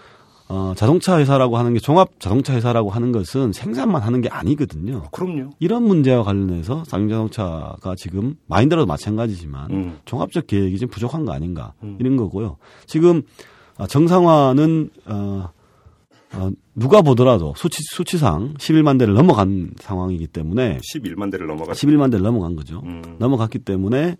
[0.48, 5.04] 어, 자동차 회사라고 하는 게 종합 자동차 회사라고 하는 것은 생산만 하는 게 아니거든요.
[5.12, 5.50] 그럼요.
[5.60, 9.98] 이런 문제와 관련해서 쌍용자동차가 지금 마인드라도 마찬가지지만 음.
[10.06, 11.96] 종합적 계획이 좀 부족한 거 아닌가 음.
[12.00, 12.56] 이런 거고요.
[12.86, 13.22] 지금
[13.78, 15.50] 어, 정상화는 어,
[16.32, 22.22] 어, 누가 보더라도 수치 수치상 11만 대를 넘어간 상황이기 때문에 11만 대를 넘어갔 11만 대를
[22.24, 22.80] 넘어간 거죠.
[22.84, 23.16] 음.
[23.18, 24.16] 넘어갔기 때문에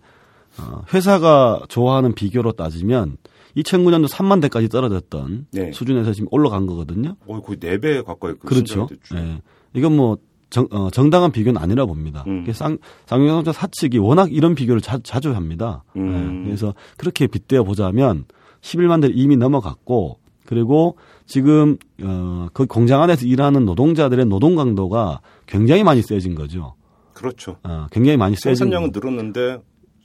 [0.59, 3.17] 어, 회사가 좋아하는 비교로 따지면
[3.55, 5.71] 2009년도 3만 대까지 떨어졌던 네.
[5.71, 7.15] 수준에서 지금 올라간 거거든요.
[7.27, 8.87] 어, 거의 4배 가까이 그 그렇죠.
[9.15, 9.41] 예.
[9.73, 10.17] 이건 뭐
[10.49, 12.25] 정, 어, 정당한 비교는 아니라 봅니다.
[12.27, 12.45] 음.
[12.51, 15.83] 쌍, 쌍용자동차 사측이 워낙 이런 비교를 자, 자주 합니다.
[15.95, 16.41] 음.
[16.41, 16.45] 예.
[16.45, 18.25] 그래서 그렇게 빗대어 보자면
[18.61, 20.97] 11만 대를 이미 넘어갔고 그리고
[21.31, 26.75] 지금 어, 그 공장 안에서 일하는 노동자들의 노동 강도가 굉장히 많이 세진 거죠.
[27.13, 27.55] 그렇죠.
[27.63, 28.99] 어, 굉장히 많이 세진 생산량은 거.
[28.99, 29.59] 늘었는데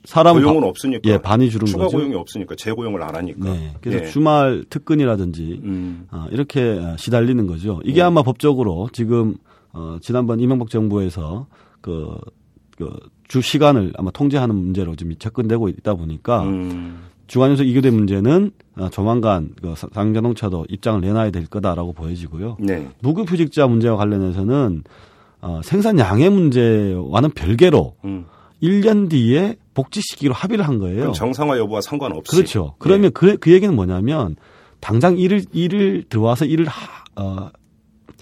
[0.05, 1.01] 사람 고용은 바- 없으니까.
[1.09, 1.97] 예, 반이 줄은 추가 거죠.
[1.97, 3.51] 고용이 없으니까 재고용을 안 하니까.
[3.51, 3.73] 네.
[3.81, 4.09] 그래서 예.
[4.09, 6.07] 주말 특근이라든지 음.
[6.11, 7.81] 어, 이렇게 어, 시달리는 거죠.
[7.83, 9.35] 이게 아마 법적으로 지금
[9.73, 11.47] 어, 지난번 이명박 정부에서
[11.81, 12.15] 그,
[12.77, 12.89] 그,
[13.27, 16.99] 주 시간을 아마 통제하는 문제로 지금 접근되고 있다 보니까 음.
[17.27, 22.57] 주간연속 이교대 문제는 어, 조만간 그 사- 상자동차도 입장을 내놔야 될 거다라고 보여지고요.
[22.59, 22.87] 네.
[23.01, 24.83] 무급휴직자 문제와 관련해서는
[25.41, 28.25] 어, 생산 양의 문제와는 별개로 음.
[28.63, 31.11] 1년 뒤에 복지 시기로 합의를 한 거예요.
[31.11, 32.35] 정상화 여부와 상관없이.
[32.35, 32.73] 그렇죠.
[32.79, 34.35] 그러면 그, 그 얘기는 뭐냐면
[34.79, 37.49] 당장 일을 일을 들어와서 일을 하, 어,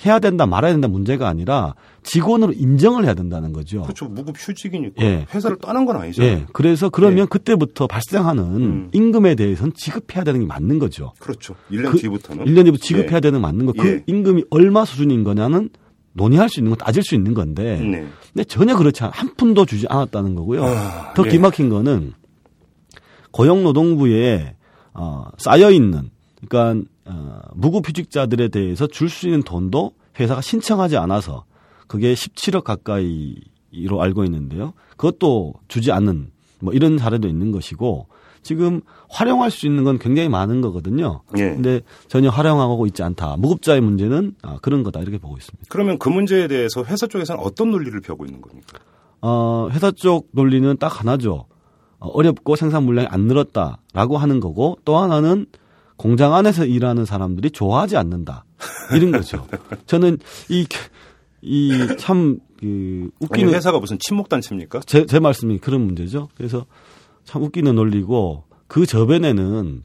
[0.06, 3.84] 해야 된다 말아야 된다 문제가 아니라 직원으로 인정을 해야 된다는 거죠.
[3.84, 4.06] 그렇죠.
[4.06, 5.26] 무급 휴직이니까 예.
[5.34, 6.24] 회사를 떠난 건 아니죠.
[6.24, 6.46] 예.
[6.54, 7.26] 그래서 그러면 예.
[7.26, 8.90] 그때부터 발생하는 음.
[8.92, 11.14] 임금에 대해서는 지급해야 되는 게 맞는 거죠.
[11.20, 11.56] 그렇죠.
[11.72, 13.20] 1년 그 뒤부터는 1년 뒤부터 지급해야 예.
[13.22, 13.74] 되는 게 맞는 거.
[13.74, 14.04] 그 예.
[14.06, 15.70] 임금이 얼마 수준인 거냐는
[16.14, 17.78] 논의할 수 있는 건 따질 수 있는 건데.
[17.80, 18.06] 네.
[18.34, 20.64] 근데 전혀 그렇지 않, 한 푼도 주지 않았다는 거고요.
[20.66, 21.30] 아, 더 예.
[21.30, 22.14] 기막힌 거는
[23.32, 24.56] 고용노동부에
[24.94, 26.10] 어, 쌓여 있는
[26.48, 31.46] 그러니까 어, 무급휴직자들에 대해서 줄 수 있는 돈도 회사가 신청하지 않아서
[31.88, 34.74] 그게 17억 가까이로 알고 있는데요.
[34.98, 38.08] 그것도 주지 않는 뭐 이런 사례도 있는 것이고
[38.42, 41.22] 지금 활용할 수 있는 건 굉장히 많은 거거든요.
[41.38, 41.50] 예.
[41.50, 43.38] 근데 전혀 활용하고 있지 않다.
[43.38, 45.66] 무급자의 문제는 아, 그런 거다 이렇게 보고 있습니다.
[45.70, 48.78] 그러면 그 문제에 대해서 회사 쪽에서는 어떤 논리를 펴고 있는 겁니까?
[49.22, 51.46] 어, 회사 쪽 논리는 딱 하나죠.
[52.00, 55.48] 어, 어렵고 생산 물량이 안 늘었다라고 하는 거고 또 하나는
[55.98, 58.46] 공장 안에서 일하는 사람들이 좋아하지 않는다.
[58.96, 59.48] 이런 거죠.
[59.86, 60.18] 저는
[60.50, 60.66] 이,
[61.42, 64.82] 이 참, 그, 아니 웃기는, 회사가 무슨 친목 단체입니까?
[64.86, 66.30] 제, 제 말씀이 그런 문제죠.
[66.36, 66.66] 그래서
[67.24, 69.84] 참 웃기는 논리고 그 저변에는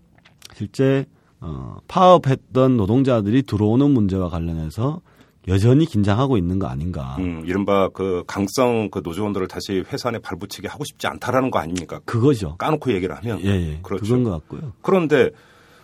[0.55, 1.07] 실제,
[1.40, 5.01] 어, 파업했던 노동자들이 들어오는 문제와 관련해서
[5.49, 7.16] 여전히 긴장하고 있는 거 아닌가.
[7.18, 12.01] 음, 이른바 그 강성 그 노조원들을 다시 회사 안에 발붙이게 하고 싶지 않다라는 거 아닙니까?
[12.05, 12.57] 그거죠.
[12.59, 13.40] 까놓고 얘기를 하면.
[13.42, 13.79] 예, 예.
[13.83, 14.05] 그렇죠.
[14.05, 14.73] 그건 것 같고요.
[14.83, 15.31] 그런데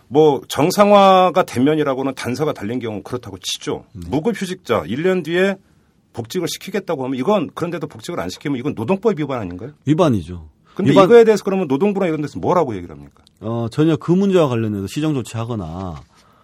[0.09, 3.85] 뭐 정상화가 되면이라고는 단서가 달린 경우 그렇다고 치죠.
[3.93, 4.07] 네.
[4.09, 5.55] 무급휴직자 1년 뒤에
[6.13, 9.71] 복직을 시키겠다고 하면 이건 그런데도 복직을 안 시키면 이건 노동법 위반 아닌가요?
[9.85, 10.49] 위반이죠.
[10.75, 13.23] 근데 위반- 이거에 대해서 그러면 노동부나 이런 데서 뭐라고 얘기를 합니까?
[13.41, 16.01] 어, 전혀 그 문제와 관련해서 시정 조치하거나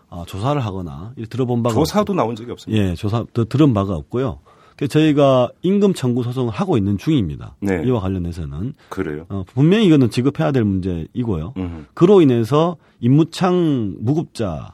[0.09, 2.83] 어, 조사를 하거나 들어본 바가 조사도 나온 적이 없- 없습니다.
[2.83, 4.39] 예, 조사 더 들은 바가 없고요.
[4.75, 7.55] 그래서 저희가 임금 청구 소송을 하고 있는 중입니다.
[7.59, 7.83] 네.
[7.85, 9.25] 이와 관련해서는 그래요.
[9.29, 11.53] 어, 분명히 이거는 지급해야 될 문제이고요.
[11.57, 11.85] 음.
[11.93, 14.73] 그로 인해서 임무창 무급자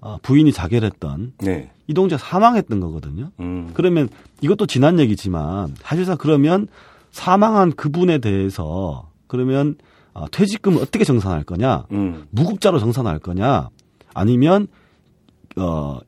[0.00, 1.70] 어, 부인이 자결했던 네.
[1.86, 3.30] 이동자 사망했던 거거든요.
[3.40, 3.70] 음.
[3.74, 4.08] 그러면
[4.40, 6.68] 이것도 지난 얘기지만 사실상 그러면
[7.10, 9.76] 사망한 그분에 대해서 그러면
[10.14, 12.26] 어, 퇴직금을 어떻게 정산할 거냐, 음.
[12.30, 13.68] 무급자로 정산할 거냐,
[14.14, 14.66] 아니면
[15.56, 15.98] 어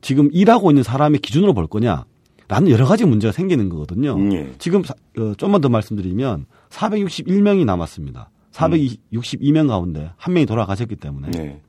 [0.00, 2.04] 지금 일하고 있는 사람의 기준으로 볼 거냐,
[2.50, 4.14] 라는 여러 가지 문제가 생기는 거거든요.
[4.16, 4.52] 음, 예.
[4.58, 8.28] 지금 사- 어, 좀만 더 말씀드리면 461명이 남았습니다.
[8.52, 11.60] 462명 가운데 한 명이 돌아가셨기 때문에 네.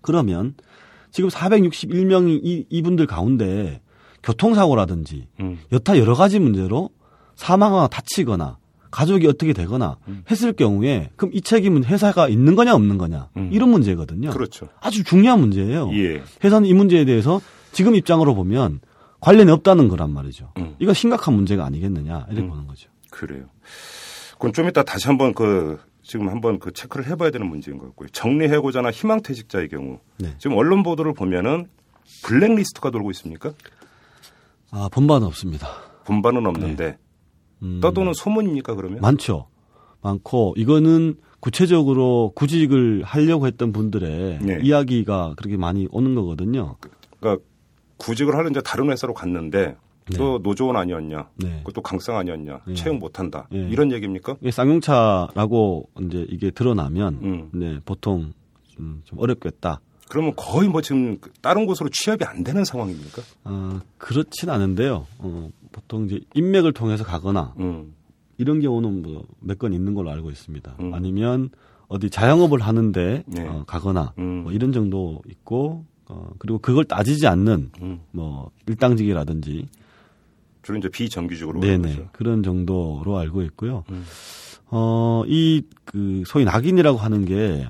[0.00, 0.54] 그러면
[1.12, 3.80] 지금 461명이 이, 이분들 가운데
[4.24, 5.58] 교통사고라든지 음.
[5.70, 6.90] 여타 여러 가지 문제로
[7.36, 8.58] 사망하거나 다치거나
[8.90, 9.96] 가족이 어떻게 되거나
[10.30, 13.50] 했을 경우에 그럼 이 책임은 회사가 있는 거냐 없는 거냐 음.
[13.52, 14.30] 이런 문제거든요.
[14.30, 14.66] 그렇죠.
[14.80, 15.90] 아주 중요한 문제예요.
[15.94, 16.22] 예.
[16.42, 18.80] 회사는 이 문제에 대해서 지금 입장으로 보면
[19.22, 20.52] 관련이 없다는 거란 말이죠.
[20.58, 20.74] 음.
[20.80, 22.90] 이거 심각한 문제가 아니겠느냐 이렇게 보는 거죠.
[23.10, 23.44] 그래요.
[24.38, 28.08] 그럼 좀 이따 다시 한번 그 지금 한번 그 체크를 해봐야 되는 문제인 것 같고요.
[28.08, 30.34] 정리해고자나 희망퇴직자의 경우 네.
[30.38, 31.68] 지금 언론 보도를 보면은
[32.24, 33.52] 블랙리스트가 돌고 있습니까?
[34.72, 35.68] 아 본반은 없습니다.
[36.04, 36.98] 본반은 없는데 네.
[37.62, 39.00] 음, 떠도는 소문입니까 그러면?
[39.00, 39.46] 많죠.
[40.00, 44.58] 많고 이거는 구체적으로 구직을 하려고 했던 분들의 네.
[44.64, 46.74] 이야기가 그렇게 많이 오는 거거든요.
[47.20, 47.44] 그러니까
[48.02, 49.76] 구직을 하려 이제 다른 회사로 갔는데
[50.16, 51.58] 또 노조원 아니었냐, 네.
[51.58, 52.74] 그것도 강성 아니었냐, 네.
[52.74, 53.68] 채용 못한다 네.
[53.70, 54.36] 이런 얘기입니까?
[54.40, 57.50] 이게 쌍용차라고 이제 이게 드러나면 음.
[57.52, 58.32] 네, 보통
[58.68, 59.80] 좀, 좀 어렵겠다.
[60.08, 63.22] 그러면 거의 뭐 지금 다른 곳으로 취업이 안 되는 상황입니까?
[63.44, 65.06] 아, 그렇진 않은데요.
[65.18, 67.94] 어, 보통 이제 인맥을 통해서 가거나 음.
[68.38, 70.76] 이런 경우는 뭐 몇 건 있는 걸로 알고 있습니다.
[70.80, 70.92] 음.
[70.94, 71.50] 아니면
[71.88, 73.46] 어디 자영업을 하는데 네.
[73.48, 74.42] 어, 가거나 음.
[74.42, 78.00] 뭐 이런 정도 있고 어, 그리고 그걸 따지지 않는 음.
[78.10, 79.66] 뭐 일당직이라든지
[80.62, 82.08] 주로 이제 비정규직으로 네네.
[82.12, 83.84] 그런 정도로 알고 있고요.
[83.90, 84.04] 음.
[84.70, 87.68] 어 이 그 소위 낙인이라고 하는 게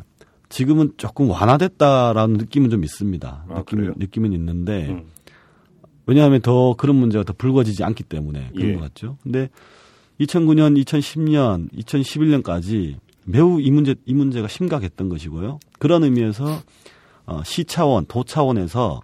[0.48, 3.44] 지금은 조금 완화됐다라는 느낌은 좀 있습니다.
[3.48, 3.94] 아, 느낌 그래요?
[3.96, 5.05] 느낌은 있는데 음.
[6.07, 8.74] 왜냐하면 더 그런 문제가 더 불거지지 않기 때문에 그런 예.
[8.74, 9.16] 것 같죠.
[9.22, 9.48] 근데
[10.20, 15.59] 2009년, 2010년, 2011년까지 매우 이 문제 이 문제가 심각했던 것이고요.
[15.78, 16.61] 그런 의미에서
[17.32, 19.00] 어, 시 차원, 도 차원에서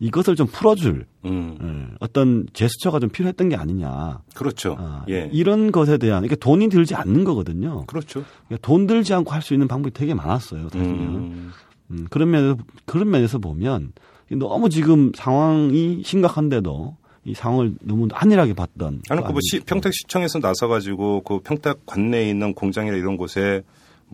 [0.00, 1.58] 이것을 좀 풀어줄 음.
[1.62, 4.20] 예, 어떤 제스처가 좀 필요했던 게 아니냐.
[4.34, 4.76] 그렇죠.
[4.78, 5.30] 아, 예.
[5.32, 7.84] 이런 것에 대한 이게 돈이 들지 않는 거거든요.
[7.86, 8.24] 그렇죠.
[8.48, 10.68] 그러니까 돈 들지 않고 할 수 있는 방법이 되게 많았어요.
[10.70, 10.90] 사실은.
[10.90, 11.52] 음.
[11.90, 12.56] 음, 그런 면에서
[12.86, 13.92] 그런 면에서 보면
[14.30, 19.02] 너무 지금 상황이 심각한데도 이 상황을 너무 안일하게 봤던.
[19.08, 19.38] 아니 거 그뭐?
[19.64, 23.62] 평택시청에서 나서 가지고 그 평택 관내에 있는 공장이나 이런 곳에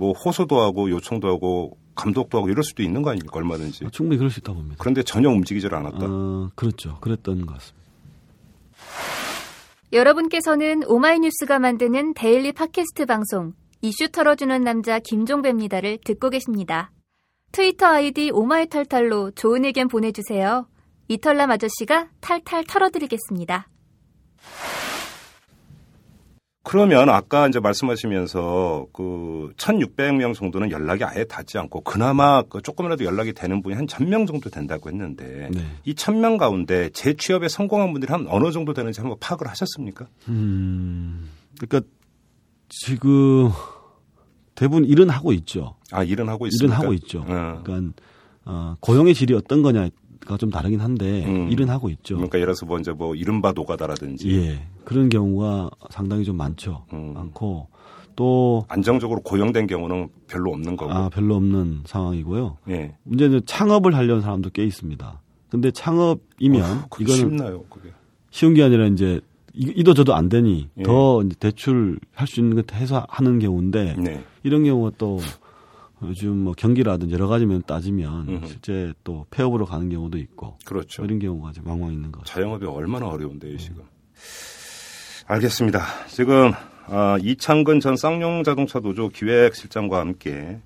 [0.01, 3.85] 뭐 호소도 하고 요청도 하고 감독도 하고 이럴 수도 있는 거 아닙니까 얼마든지.
[3.85, 4.77] 어, 충분히 그럴 수 있다고 봅니다.
[4.79, 6.07] 그런데 전혀 움직이질 않았다.
[6.09, 6.99] 어, 그렇죠.
[7.01, 7.81] 그랬던 것 같습니다.
[9.93, 16.93] 여러분께서는 오마이뉴스가 만드는 데일리 팟캐스트 방송 이슈 털어주는 남자 김종배입니다를 듣고 계십니다.
[17.53, 20.67] 트위터 아이디 오마이털털로 좋은 의견 보내주세요.
[21.09, 23.69] 이털남 아저씨가 탈탈 털어드리겠습니다.
[26.63, 33.33] 그러면 아까 이제 말씀하시면서 그 1,600명 정도는 연락이 아예 닿지 않고 그나마 그 조금이라도 연락이
[33.33, 35.63] 되는 분이 한 1,000명 정도 된다고 했는데 네.
[35.85, 40.07] 이 1,000명 가운데 재취업에 성공한 분들이 한 어느 정도 되는지 한번 파악을 하셨습니까?
[40.29, 41.89] 음, 그러니까
[42.69, 43.51] 지금
[44.55, 45.77] 대부분 일은 하고 있죠.
[45.91, 46.77] 아, 일은 하고 있습니까?
[46.77, 47.21] 일은 하고 있죠.
[47.27, 47.63] 어.
[47.65, 47.95] 그러니까
[48.45, 49.89] 어, 고용의 질이 어떤 거냐
[50.27, 51.51] 가좀 다르긴 한데 음.
[51.51, 52.15] 일은 하고 있죠.
[52.17, 56.85] 그러니까 예를 들어서 뭐 이제 뭐 이른바 노가다라든지 예, 그런 경우가 상당히 좀 많죠.
[56.93, 57.13] 음.
[57.15, 57.69] 많고
[58.17, 60.93] 또 안정적으로 고용된 경우는 별로 없는 거고.
[60.93, 62.59] 아, 별로 없는 상황이고요.
[62.69, 62.95] 예.
[63.05, 65.21] 문제는 창업을 하려는 사람도 꽤 있습니다.
[65.49, 67.91] 근데 창업이면 어, 그게 이거는 쉽나요, 그게?
[68.31, 69.21] 쉬운 게 아니라 이제
[69.55, 70.83] 이- 이도 저도 안 되니 예.
[70.83, 74.23] 더 이제 대출 할 수 있는 것 해서 하는 경우인데 네.
[74.45, 75.19] 이런 경우가 또
[76.03, 78.47] 요즘 뭐 경기라든지 여러 가지 면 따지면 음흠.
[78.47, 81.05] 실제 또 폐업으로 가는 경우도 있고 그렇죠.
[81.05, 82.25] 이런 경우가 이제 왕왕 있는 거죠.
[82.25, 83.83] 자영업이 얼마나 어려운데요, 지금.
[85.27, 85.85] 알겠습니다.
[86.09, 86.53] 지금
[86.87, 90.59] 아, 이창근 전 쌍용 자동차 노조 기획실장과 함께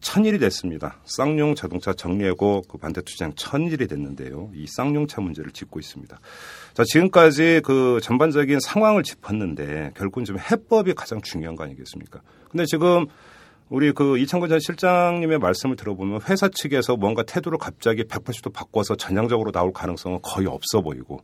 [0.00, 0.96] 천일이 됐습니다.
[1.04, 4.50] 쌍용 자동차 정리해고 그 반대 투쟁 천일이 됐는데요.
[4.54, 6.18] 이 쌍용차 문제를 짚고 있습니다.
[6.72, 12.22] 자, 지금까지 그 전반적인 상황을 짚었는데 결국은 지금 해법이 가장 중요한 거 아니겠습니까?
[12.48, 13.06] 근데 지금
[13.70, 19.52] 우리 그 이창근 전 실장님의 말씀을 들어보면 회사 측에서 뭔가 태도를 갑자기 180도 바꿔서 전향적으로
[19.52, 21.22] 나올 가능성은 거의 없어 보이고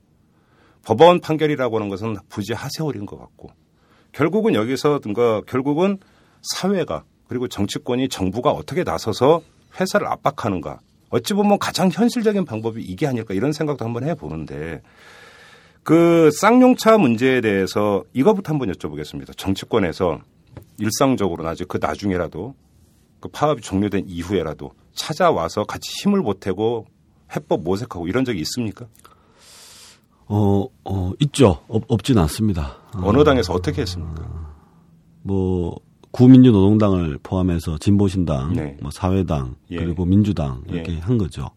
[0.85, 3.51] 법원 판결이라고 하는 것은 부지 하세월인 것 같고
[4.13, 5.99] 결국은 여기서 뭔가 결국은
[6.55, 9.43] 사회가 그리고 정치권이 정부가 어떻게 나서서
[9.81, 10.79] 회사를 압박하는가
[11.11, 14.83] 어찌 보면 가장 현실적인 방법이 이게 아닐까 이런 생각도 한번 해보는데
[15.83, 19.37] 그 쌍용차 문제에 대해서 이거부터 한번 여쭤보겠습니다.
[19.37, 20.21] 정치권에서
[20.79, 22.55] 일상적으로 아직 그 나중에라도
[23.21, 26.87] 그 파업이 종료된 이후에라도 찾아와서 같이 힘을 보태고
[27.35, 28.87] 해법 모색하고 이런 적이 있습니까?
[30.27, 31.63] 어, 어, 있죠.
[31.69, 32.77] 없, 없진 않습니다.
[32.95, 34.55] 어느 당에서 어떻게 했습니까?
[35.23, 35.77] 뭐
[36.11, 38.77] 구민주 노동당을 포함해서 진보신당, 네.
[38.81, 39.77] 뭐 사회당 예.
[39.77, 40.99] 그리고 민주당 이렇게 예.
[40.99, 41.51] 한 거죠.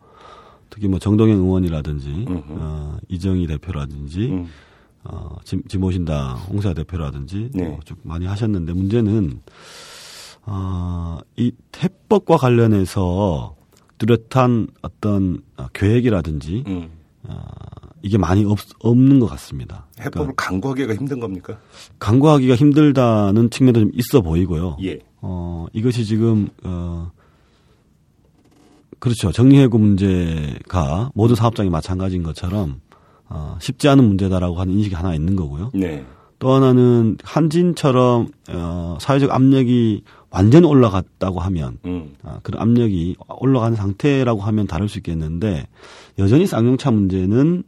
[0.69, 2.43] 특히 뭐 정동영 의원이라든지 음흠.
[2.49, 4.47] 어, 이정희 대표라든지 음.
[5.12, 7.67] 어, 진, 진보신당 홍사 대표라든지 네.
[7.67, 9.41] 뭐좀 많이 하셨는데 문제는
[10.45, 13.56] 어, 이 해법과 관련해서
[13.98, 16.89] 뚜렷한 어떤 어, 계획이라든지 음.
[17.24, 17.41] 어,
[18.02, 19.88] 이게 많이 없, 없는 것 같습니다.
[20.00, 21.60] 해법을 강구하기가 힘든 겁니까?
[22.00, 24.78] 강구하기가 힘들다는 측면도 좀 있어 보이고요.
[24.84, 25.00] 예.
[25.22, 27.12] 어, 이것이 지금, 어,
[29.00, 29.32] 그렇죠.
[29.32, 32.80] 정리해고 문제가 모든 사업장이 마찬가지인 것처럼,
[33.30, 35.72] 어, 쉽지 않은 문제다라고 하는 인식이 하나 있는 거고요.
[35.74, 36.06] 네.
[36.39, 42.15] 또 하나는 한진처럼, 어, 사회적 압력이 완전히 올라갔다고 하면, 음.
[42.24, 45.68] 아, 그런 압력이 올라간 상태라고 하면 다를 수 있겠는데,
[46.18, 47.63] 여전히 쌍용차 문제는,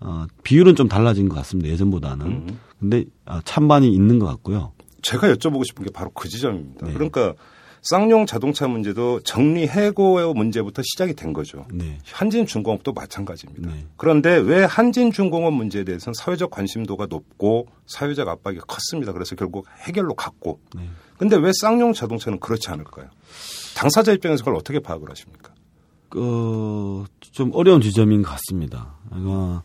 [0.00, 1.70] 어, 비율은 좀 달라진 것 같습니다.
[1.70, 2.26] 예전보다는.
[2.26, 2.58] 음.
[2.80, 4.72] 근데, 아, 찬반이 있는 것 같고요.
[5.02, 6.86] 제가 여쭤보고 싶은 게 바로 그 지점입니다.
[6.86, 6.94] 네.
[6.94, 7.34] 그러니까
[7.84, 11.66] 쌍용 자동차 문제도 정리 해고 문제부터 시작이 된 거죠.
[11.70, 11.98] 네.
[12.10, 13.70] 한진중공업도 마찬가지입니다.
[13.70, 13.86] 네.
[13.98, 19.12] 그런데 왜 한진중공업 문제에 대해서는 사회적 관심도가 높고 사회적 압박이 컸습니다.
[19.12, 20.60] 그래서 결국 해결로 갔고.
[20.74, 20.88] 네.
[21.18, 23.08] 근데 왜 쌍용 자동차는 그렇지 않을까요?
[23.76, 25.52] 당사자 입장에서 그걸 어떻게 파악을 하십니까?
[26.08, 28.96] 그, 좀 어려운 지점인 것 같습니다.
[29.10, 29.62] 그러니까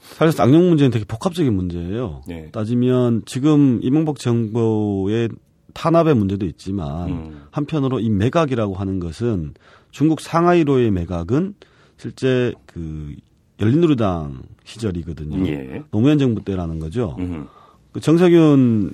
[0.00, 2.22] 사실 쌍용 문제는 되게 복합적인 문제예요.
[2.28, 2.50] 예.
[2.50, 5.30] 따지면 지금 이명박 정부의
[5.76, 7.42] 탄압의 문제도 있지만 음.
[7.50, 9.52] 한편으로 이 매각이라고 하는 것은
[9.90, 11.54] 중국 상하이로의 매각은
[11.98, 13.14] 실제 그
[13.60, 15.46] 열린우리당 시절이거든요.
[15.48, 15.82] 예.
[15.90, 17.14] 노무현 정부 때라는 거죠.
[17.18, 17.46] 음.
[17.92, 18.92] 그 정세균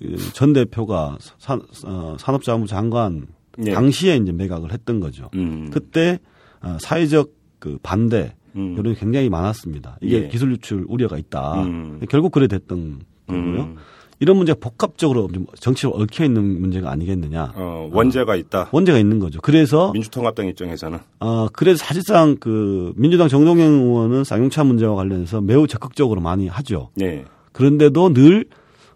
[0.00, 3.26] 그전 대표가 산, 어, 산업자원부 장관
[3.64, 3.72] 예.
[3.72, 5.30] 당시에 이제 매각을 했던 거죠.
[5.34, 5.70] 음.
[5.72, 6.18] 그때
[6.60, 7.30] 어, 사회적
[7.60, 8.76] 그 반대 음.
[8.76, 9.98] 여론이 굉장히 많았습니다.
[10.00, 10.28] 이게 예.
[10.28, 11.62] 기술 유출 우려가 있다.
[11.62, 12.00] 음.
[12.10, 13.76] 결국 그래 됐던 거고요.
[14.14, 14.20] 음.
[14.20, 17.52] 이런 문제가 복합적으로 좀 정치로 얽혀 있는 문제가 아니겠느냐.
[17.54, 18.68] 어, 원죄가 있다.
[18.72, 19.40] 원죄가 있는 거죠.
[19.42, 26.20] 그래서 민주통합당 입장에서는 어 그래서 사실상 그 민주당 정동영 의원은 쌍용차 문제와 관련해서 매우 적극적으로
[26.20, 26.90] 많이 하죠.
[27.00, 27.24] 예.
[27.52, 28.46] 그런데도 늘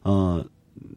[0.05, 0.43] 어,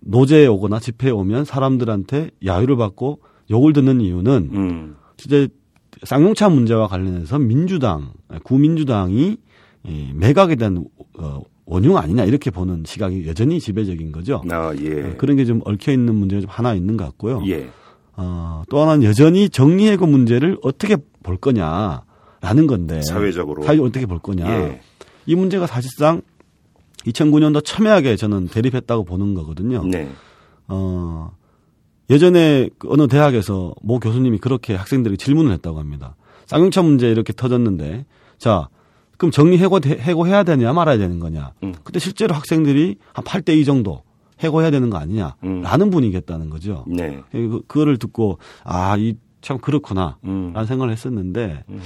[0.01, 3.19] 노제에 오거나 집회에 오면 사람들한테 야유를 받고
[3.49, 4.95] 욕을 듣는 이유는 음.
[5.17, 5.47] 진짜
[6.03, 8.13] 쌍용차 문제와 관련해서 민주당,
[8.43, 9.37] 구민주당이
[9.83, 10.85] 이 매각에 대한
[11.17, 11.41] 어,
[11.71, 14.41] 원흉 아니냐 이렇게 보는 시각이 여전히 지배적인 거죠.
[14.51, 15.03] 아, 예.
[15.03, 17.41] 어, 그런 게 좀 얽혀 있는 문제가 좀 하나 있는 것 같고요.
[17.47, 17.69] 예.
[18.17, 23.63] 어, 또 하나는 여전히 정리해고 문제를 어떻게 볼 거냐라는 건데 사회적으로.
[23.63, 24.81] 사회 어떻게 볼 거냐 예.
[25.25, 26.21] 이 문제가 사실상
[27.05, 29.83] 2009년도 첨예하게 저는 대립했다고 보는 거거든요.
[29.85, 30.09] 네.
[30.67, 31.31] 어,
[32.09, 36.15] 예전에 그 어느 대학에서 모 교수님이 그렇게 학생들에게 질문을 했다고 합니다.
[36.47, 38.05] 쌍용차 문제 이렇게 터졌는데,
[38.37, 38.67] 자,
[39.21, 41.53] 그럼 정리 해고, 해고해야 되냐 말아야 되는 거냐.
[41.63, 41.73] 음.
[41.83, 44.01] 그때 실제로 학생들이 한 8대 2 정도
[44.39, 45.35] 해고해야 되는 거 아니냐.
[45.43, 45.61] 음.
[45.61, 46.85] 라는 분위기였다는 거죠.
[46.87, 47.21] 네.
[47.31, 50.17] 그, 그거를 듣고, 아, 이 참 그렇구나.
[50.23, 50.51] 음.
[50.53, 51.81] 라는 생각을 했었는데, 음.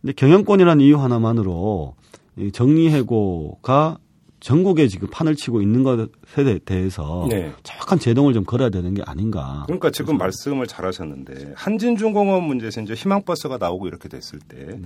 [0.00, 1.94] 근데 경영권이라는 이유 하나만으로
[2.36, 3.98] 이 정리해고가
[4.40, 7.52] 전국에 지금 판을 치고 있는 것에 대해서 네.
[7.64, 9.64] 정확한 제동을 좀 걸어야 되는 게 아닌가.
[9.66, 14.82] 그러니까 지금 말씀을 잘하셨는데 한진중공업 문제에서 이제 희망버스가 나오고 이렇게 됐을 때 네.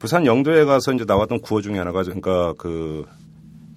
[0.00, 3.04] 부산 영도에 가서 이제 나왔던 구호 중에 하나가 그러니까 그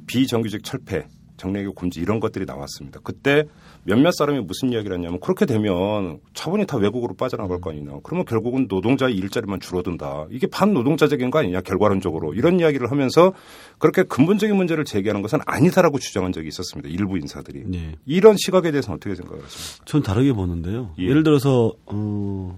[0.08, 1.06] 비정규직 철폐,
[1.36, 3.02] 정례교 금지 이런 것들이 나왔습니다.
[3.04, 3.44] 그때
[3.84, 7.98] 몇몇 사람이 무슨 이야기를 했냐면 그렇게 되면 차분히 다 외국으로 빠져나갈 거 아니냐.
[8.04, 10.28] 그러면 결국은 노동자의 일자리만 줄어든다.
[10.32, 13.34] 이게 반노동자적인 거 아니냐 결과론적으로 이런 이야기를 하면서
[13.78, 16.88] 그렇게 근본적인 문제를 제기하는 것은 아니다라고 주장한 적이 있었습니다.
[16.88, 17.64] 일부 인사들이.
[17.66, 17.96] 네.
[18.06, 19.84] 이런 시각에 대해서는 어떻게 생각하십니까?
[19.86, 20.94] 전 다르게 보는데요.
[21.00, 21.04] 예.
[21.04, 21.14] 예.
[21.14, 22.58] 를 들어서 어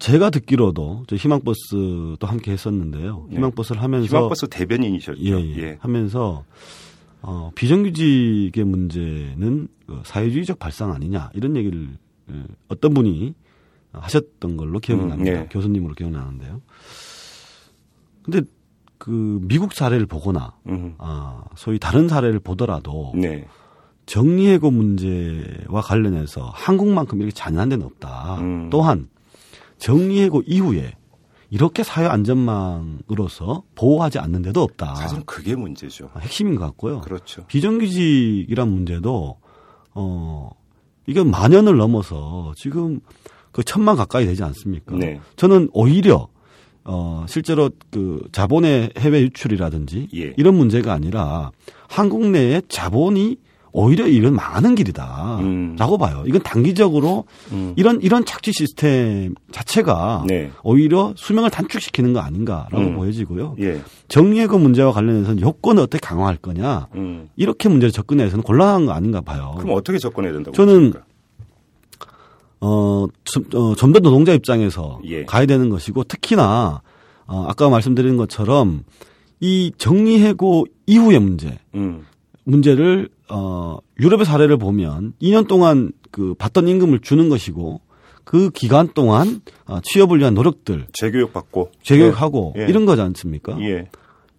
[0.00, 3.26] 제가 듣기로도 저 희망버스도 함께 했었는데요.
[3.28, 3.36] 네.
[3.36, 5.20] 희망버스를 하면서 희망버스 대변인이셨죠.
[5.22, 5.78] 예, 예.
[5.80, 6.44] 하면서
[7.20, 11.88] 어, 비정규직의 문제는 그 사회주의적 발상 아니냐 이런 얘기를
[12.30, 13.34] 예, 어떤 분이
[13.92, 15.42] 하셨던 걸로 기억이 음, 납니다.
[15.42, 15.48] 예.
[15.50, 16.62] 교수님으로 기억나는데요.
[18.22, 18.40] 근데
[18.96, 20.94] 그 미국 사례를 보거나 음.
[20.96, 23.46] 아, 소위 다른 사례를 보더라도 네.
[24.06, 28.40] 정리해고 문제와 관련해서 한국만큼 이렇게 잔인한 데는 없다.
[28.40, 28.70] 음.
[28.70, 29.08] 또한
[29.80, 30.92] 정리해고 이후에
[31.50, 34.94] 이렇게 사회 안전망으로서 보호하지 않는 데도 없다.
[34.94, 36.10] 사실은 그게 문제죠.
[36.14, 37.00] 아, 핵심인 것 같고요.
[37.00, 37.44] 그렇죠.
[37.46, 39.36] 비정규직이란 문제도
[39.92, 40.50] 어
[41.06, 43.00] 이게 만연을 넘어서 지금
[43.50, 44.94] 그 천만 가까이 되지 않습니까?
[44.94, 45.20] 네.
[45.34, 46.28] 저는 오히려
[46.84, 50.32] 어 실제로 그 자본의 해외 유출이라든지 예.
[50.36, 51.50] 이런 문제가 아니라
[51.88, 53.38] 한국 내에 자본이
[53.72, 55.76] 오히려 이런 망하는 길이다라고 음.
[55.76, 56.24] 봐요.
[56.26, 57.72] 이건 단기적으로 음.
[57.76, 60.50] 이런 이런 착취 시스템 자체가 네.
[60.62, 62.96] 오히려 수명을 단축시키는 거 아닌가라고 음.
[62.96, 63.56] 보여지고요.
[63.60, 63.80] 예.
[64.08, 67.28] 정리해고 문제와 관련해서는 여건을 어떻게 강화할 거냐 음.
[67.36, 69.54] 이렇게 문제를 접근해서는 곤란한 거 아닌가 봐요.
[69.58, 71.04] 그럼 어떻게 접근해야 된다고 저는 보십니까?
[72.62, 75.24] 어, 좀, 어, 좀더 노동자 입장에서 예.
[75.24, 76.82] 가야 되는 것이고 특히나
[77.26, 78.82] 어, 아까 말씀드린 것처럼
[79.40, 82.04] 이 정리해고 이후의 문제 음.
[82.50, 87.80] 문제를 어, 유럽의 사례를 보면 2년 동안 그 받던 임금을 주는 것이고
[88.24, 92.66] 그 기간 동안 어, 취업을 위한 노력들 재교육 받고 재교육하고 예.
[92.68, 93.56] 이런 거지 않습니까?
[93.60, 93.88] 예.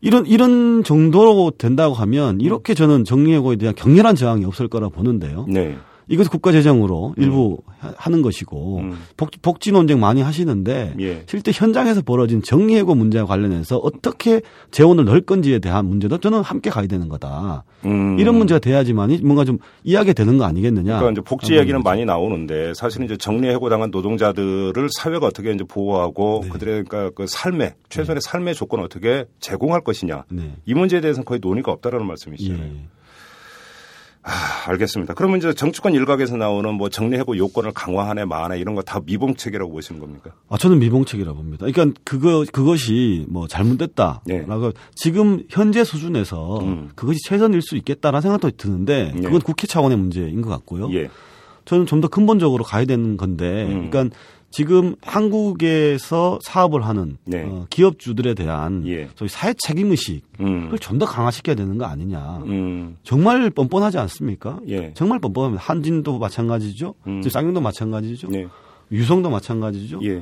[0.01, 5.45] 이런 이런 정도로 된다고 하면 이렇게 저는 정리해고에 대한 격렬한 저항이 없을 거라 보는데요.
[5.47, 5.77] 네.
[6.07, 8.97] 이것은 국가 재정으로 일부 하- 하는 것이고 음.
[9.17, 11.23] 복, 복지 논쟁 많이 하시는데 예.
[11.27, 14.41] 실제 현장에서 벌어진 정리해고 문제와 관련해서 어떻게
[14.71, 17.63] 재원을 넣을 건지에 대한 문제도 저는 함께 가야 되는 거다.
[17.85, 18.19] 음.
[18.19, 20.97] 이런 문제가 돼야지만이 뭔가 좀 이해하게 되는 거 아니겠느냐.
[20.99, 21.79] 그러니까 이제 복지 거죠.
[21.79, 26.49] 많이 나오는데 사실은 이제 정리해고 당한 노동자들을 사회가 어떻게 이제 보호하고 네.
[26.49, 30.53] 그들의 그러니까 그 삶의 최선의 삶의 조건을 어떻게 제공할 것이냐 네.
[30.65, 32.53] 이 문제에 대해서는 거의 논의가 없다라는 말씀이시죠.
[32.53, 32.71] 예.
[34.23, 35.15] 아, 알겠습니다.
[35.15, 39.99] 그러면 이제 정치권 일각에서 나오는 뭐 정리해고 요건을 강화하네 마하네 이런 거 다 미봉책이라고 보시는
[39.99, 40.31] 겁니까?
[40.49, 41.65] 아, 저는 미봉책이라고 봅니다.
[41.65, 44.45] 그러니까 그거 그것이 뭐 잘못됐다라고 네.
[44.95, 46.89] 지금 현재 수준에서 음.
[46.95, 49.21] 그것이 최선일 수 있겠다라는 생각도 드는데 네.
[49.21, 50.91] 그건 국회 차원의 문제인 것 같고요.
[50.93, 51.09] 예.
[51.65, 53.89] 저는 좀 더 근본적으로 가야 되는 건데, 음.
[53.91, 54.15] 그러니까
[54.51, 57.43] 지금 한국에서 사업을 하는 네.
[57.43, 59.09] 어, 기업주들에 대한 예.
[59.15, 60.75] 소위 사회 책임 의식을 음.
[60.79, 62.43] 좀더 강화시켜야 되는 거 아니냐.
[62.45, 62.97] 음.
[63.03, 64.59] 정말 뻔뻔하지 않습니까?
[64.67, 64.93] 예.
[64.93, 65.63] 정말 뻔뻔합니다.
[65.63, 66.93] 한진도 마찬가지죠.
[67.07, 67.21] 음.
[67.21, 68.27] 지금 쌍용도 마찬가지죠.
[68.29, 68.47] 네.
[68.91, 70.01] 유성도 마찬가지죠.
[70.03, 70.21] 예.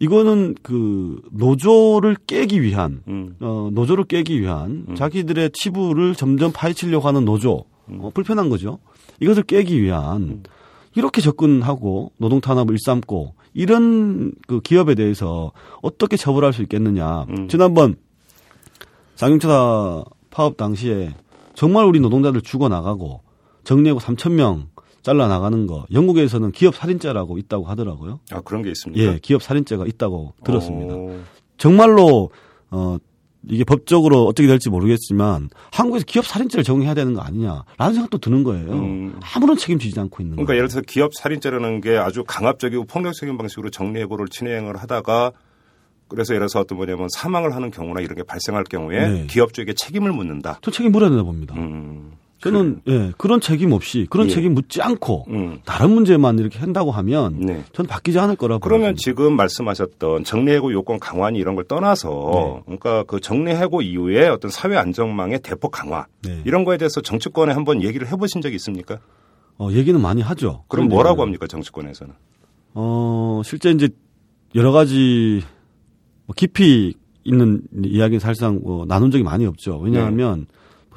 [0.00, 3.36] 이거는 그 노조를 깨기 위한 음.
[3.40, 8.00] 어, 노조를 깨기 위한 자기들의 치부를 점점 파헤치려고 하는 노조 음.
[8.00, 8.78] 어, 불편한 거죠.
[9.20, 10.42] 이것을 깨기 위한
[10.96, 17.26] 이렇게 접근하고 노동 탄압을 일삼고 이런 그 기업에 대해서 어떻게 처벌할 수 있겠느냐.
[17.30, 17.48] 음.
[17.48, 17.96] 지난번
[19.16, 21.14] 장윤차 파업 당시에
[21.54, 23.22] 정말 우리 노동자들 죽어 나가고
[23.64, 24.68] 정리하고 3천 명
[25.02, 28.20] 잘라 나가는 거 영국에서는 기업 살인죄라고 있다고 하더라고요.
[28.30, 29.02] 아 그런 게 있습니까?
[29.02, 30.94] 예, 기업 살인죄가 있다고 들었습니다.
[30.94, 31.20] 어,
[31.56, 32.30] 정말로
[32.70, 32.96] 어
[33.48, 38.72] 이게 법적으로 어떻게 될지 모르겠지만 한국에서 기업 살인죄를 적용해야 되는 거 아니냐라는 생각도 드는 거예요.
[38.72, 39.18] 음.
[39.34, 40.58] 아무런 책임지지 않고 있는 그러니까 거예요.
[40.58, 45.32] 예를 들어서 기업 살인죄라는 게 아주 강압적이고 폭력적인 방식으로 정리해고를 진행을 하다가
[46.08, 49.26] 그래서 예를 들어서 어떤 뭐냐면 사망을 하는 경우나 이런 게 발생할 경우에 네.
[49.30, 50.58] 기업 쪽에 책임을 묻는다.
[50.60, 51.54] 저 책임 물어야 된다 봅니다.
[51.56, 52.12] 음,
[52.42, 54.30] 저는 예, 그런 책임 없이 그런 예.
[54.30, 55.58] 책임 묻지 않고 음.
[55.64, 57.64] 다른 문제만 이렇게 한다고 하면 네.
[57.72, 58.96] 저는 바뀌지 않을 거라고 그러면 보거든요.
[58.96, 62.62] 지금 말씀하셨던 정리해고 요건 강화니 이런 걸 떠나서 네.
[62.64, 66.40] 그러니까 그 정리해고 이후에 어떤 사회 안정망의 대폭 강화 네.
[66.46, 68.98] 이런 거에 대해서 정치권에 한번 얘기를 해보신 적이 있습니까?
[69.58, 70.64] 어, 얘기는 많이 하죠.
[70.68, 71.20] 그럼 뭐라고.
[71.20, 72.14] 합니까 정치권에서는?
[72.72, 73.90] 어, 실제 이제
[74.54, 75.42] 여러 가지
[76.24, 79.78] 뭐 깊이 있는 이야기는 사실상 뭐 나눈 적이 많이 없죠.
[79.78, 80.46] 왜냐하면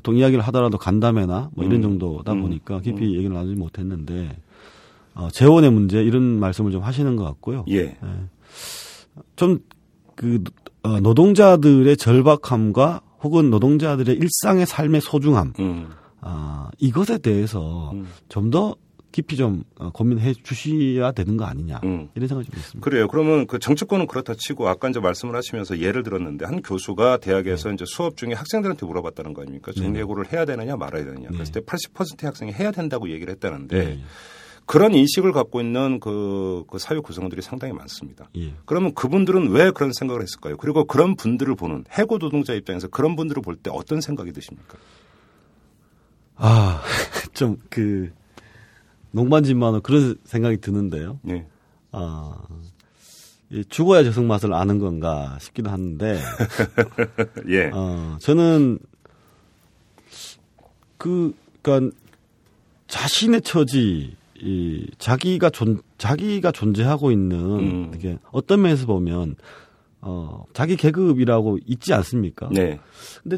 [0.04, 1.82] 보통 이야기를 하더라도 간담회나 뭐 이런 음.
[1.82, 2.42] 정도다 음.
[2.42, 4.38] 보니까 깊이 얘기를 나누지 못했는데
[5.16, 7.64] 어, 재원의 문제 이런 말씀을 좀 하시는 것 같고요.
[7.70, 7.96] 예.
[9.38, 10.44] 좀그
[11.02, 15.88] 노동자들의 절박함과 혹은 노동자들의 일상의 삶의 소중함 음.
[16.20, 18.06] 아, 이것에 대해서 음.
[18.28, 18.76] 좀더
[19.14, 22.10] 깊이 좀 어, 고민해 주셔야 되는 거 아니냐 음.
[22.16, 22.84] 이런 생각이 좀 있습니다.
[22.84, 23.08] 그래요.
[23.08, 27.76] 그러면 그 정치권은 그렇다 치고 아까 이제 말씀을 하시면서 예를 들었는데 한 교수가 대학에서 네.
[27.76, 29.72] 이제 수업 중에 학생들한테 물어봤다는 거 아닙니까?
[29.72, 31.30] 정리해고를 해야 되느냐 말아야 되느냐.
[31.30, 31.38] 네.
[31.38, 34.00] 그랬을 때 80%의 학생이 해야 된다고 얘기를 했다는데 예,
[34.66, 38.30] 그런 인식을 갖고 있는 그, 그 사회 구성원들이 상당히 많습니다.
[38.36, 38.56] 예.
[38.66, 40.58] 그러면 그분들은 왜 그런 생각을 했을까요?
[40.58, 44.78] 그리고 그런 분들을 보는 해고 노동자 입장에서 그런 분들을 볼 때 어떤 생각이 드십니까?
[46.36, 46.82] 아,
[47.36, 48.12] 좀 그
[49.14, 51.20] 농반진만은 그런 생각이 드는데요.
[51.30, 51.46] 예.
[51.92, 52.36] 아,
[53.50, 56.20] 이 죽어야 저승 맛을 아는 건가 싶기도 하는데,
[57.48, 57.70] 예.
[57.74, 58.80] 어, 저는
[60.98, 61.96] 그, 그니까
[62.88, 67.92] 자신의 처지, 이 자기가 존 자기가 존재하고 있는 음.
[67.96, 69.36] 이게 어떤 면에서 보면
[70.02, 72.50] 어 자기 계급이라고 있지 않습니까?
[72.52, 72.78] 네.
[73.22, 73.38] 근데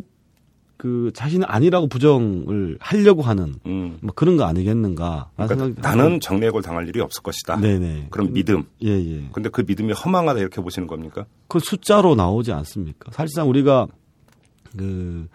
[0.78, 3.98] 그 자신은 아니라고 부정을 하려고 하는 음.
[4.02, 5.30] 뭐 그런 거 아니겠는가?
[5.38, 7.58] 라는 그러니까 나는 정리해고를 당할 일이 없을 것이다.
[7.58, 8.64] 네네 그런 믿음.
[8.84, 9.30] 예 예.
[9.32, 11.26] 근데 그 믿음이 허망하다 이렇게 보시는 겁니까?
[11.48, 13.12] 그 숫자로 나오지 않습니까?
[13.12, 13.88] 사실상 우리가
[14.78, 15.28] 그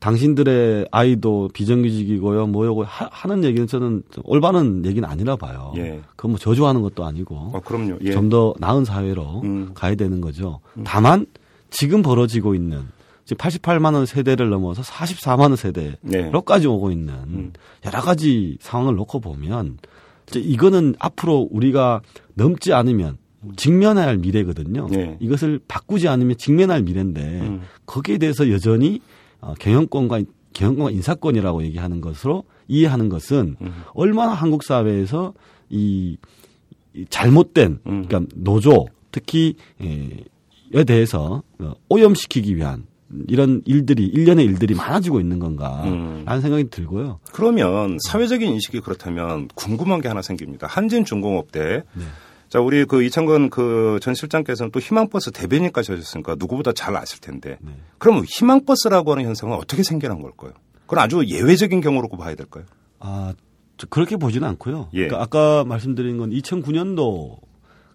[0.00, 5.72] 당신들의 아이도 비정규직이고요, 뭐요고 하, 는 얘기는 저는 좀 올바른 얘기는 아니라 봐요.
[5.76, 6.00] 예.
[6.16, 7.98] 그건 뭐 저주하는 것도 아니고 어, 그럼요.
[8.02, 8.10] 예.
[8.10, 9.70] 좀더 나은 사회로 음.
[9.74, 10.58] 가야 되는 거죠.
[10.82, 11.26] 다만
[11.70, 12.82] 지금 벌어지고 있는
[13.24, 17.20] 지금 88만 원 세대를 넘어서 44만 원 세대로까지 오고 있는 네.
[17.26, 17.52] 음.
[17.84, 19.78] 여러 가지 상황을 놓고 보면
[20.28, 22.00] 이제 이거는 앞으로 우리가
[22.34, 23.18] 넘지 않으면
[23.56, 24.88] 직면해야 할 미래거든요.
[24.88, 25.16] 네.
[25.20, 27.62] 이것을 바꾸지 않으면 직면할 미래인데 음.
[27.86, 29.00] 거기에 대해서 여전히
[29.40, 33.82] 어, 경영권과 경영권과 인사권이라고 얘기하는 것으로 이해하는 것은 음.
[33.94, 35.34] 얼마나 한국 사회에서
[35.70, 36.16] 이,
[36.94, 38.04] 이 잘못된 음.
[38.06, 42.86] 그러니까 노조 특히 에 대해서 어, 오염시키기 위한
[43.28, 46.40] 이런 일들이 일련의 일들이 많아지고 있는 건가라는 음.
[46.40, 47.20] 생각이 들고요.
[47.32, 50.66] 그러면 사회적인 인식이 그렇다면 궁금한 게 하나 생깁니다.
[50.66, 52.04] 한진 중공업 때 네.
[52.48, 57.56] 자, 우리 그 이창건 그 전 실장께서는 또 희망버스 대변인까지 하셨으니까 누구보다 잘 아실 텐데.
[57.60, 57.72] 네.
[57.98, 60.52] 그럼 희망버스라고 하는 현상은 어떻게 생겨난 걸까요?
[60.86, 62.64] 그건 아주 예외적인 경우로 봐야 될까요?
[62.98, 63.32] 아,
[63.78, 64.90] 저 그렇게 보지는 않고요.
[64.92, 65.06] 예.
[65.06, 67.38] 그러니까 아까 말씀드린 건 2009년도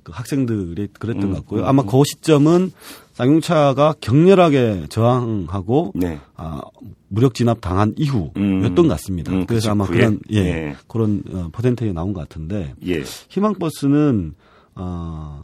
[0.07, 1.63] 그 학생들이 그랬던 음, 것 같고요.
[1.63, 1.87] 음, 아마 음.
[1.87, 2.71] 그 시점은
[3.11, 6.21] 쌍용차가 격렬하게 저항하고 네.
[6.37, 6.61] 아,
[7.09, 9.33] 무력 진압 당한 이후였던 것 같습니다.
[9.33, 9.89] 음, 그래서 아마 99에?
[9.89, 10.75] 그런 예, 예.
[10.87, 13.03] 그런 어, 퍼센테이지 나온 것 같은데 예.
[13.27, 14.33] 희망버스는
[14.75, 15.43] 어,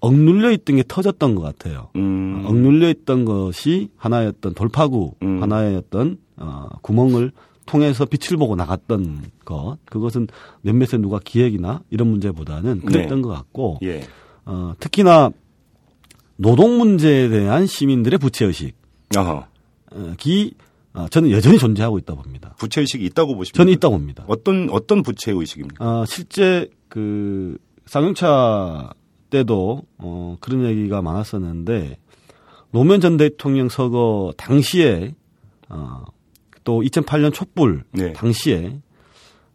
[0.00, 1.90] 억눌려 있던 게 터졌던 것 같아요.
[1.96, 2.42] 음.
[2.46, 5.42] 억눌려 있던 것이 하나였던 돌파구, 음.
[5.42, 7.32] 하나였던 어, 구멍을
[7.70, 9.78] 통해서 빛을 보고 나갔던 것.
[9.84, 10.26] 그것은
[10.62, 13.22] 몇몇의 누가 기획이나 이런 문제보다는 그랬던 네.
[13.22, 14.02] 것 같고, 예.
[14.44, 15.30] 어, 특히나
[16.36, 18.74] 노동 문제에 대한 시민들의 부채 의식,
[19.16, 19.46] 어허.
[19.92, 20.54] 어, 기,
[20.94, 22.54] 어, 저는 여전히 존재하고 있다 봅니다.
[22.58, 23.56] 부채 의식이 있다고 보십니까?
[23.58, 24.24] 저는 있다고 봅니다.
[24.26, 25.84] 어떤, 어떤 부채 의식입니까?
[25.84, 27.56] 어, 실제 그
[27.86, 28.90] 쌍용차
[29.30, 31.98] 때도 어, 그런 얘기가 많았었는데
[32.72, 35.14] 노무현 전 대통령 서거 당시에
[35.68, 36.04] 어,
[36.70, 38.12] 또 2008년 촛불 네.
[38.12, 38.78] 당시에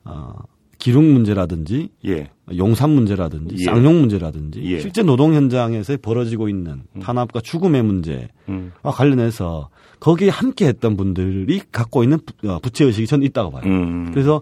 [0.03, 0.33] 어,
[0.77, 2.29] 기록 문제라든지 예.
[2.57, 3.63] 용산 문제라든지 예.
[3.63, 4.81] 쌍용 문제라든지 예.
[4.81, 8.73] 실제 노동 현장에서 벌어지고 있는 탄압과 죽음의 문제와 음.
[8.83, 9.69] 관련해서
[10.01, 13.63] 거기에 함께 했던 분들이 갖고 있는 부- 어, 부채의식이 저는 있다고 봐요.
[13.65, 14.11] 음.
[14.11, 14.41] 그래서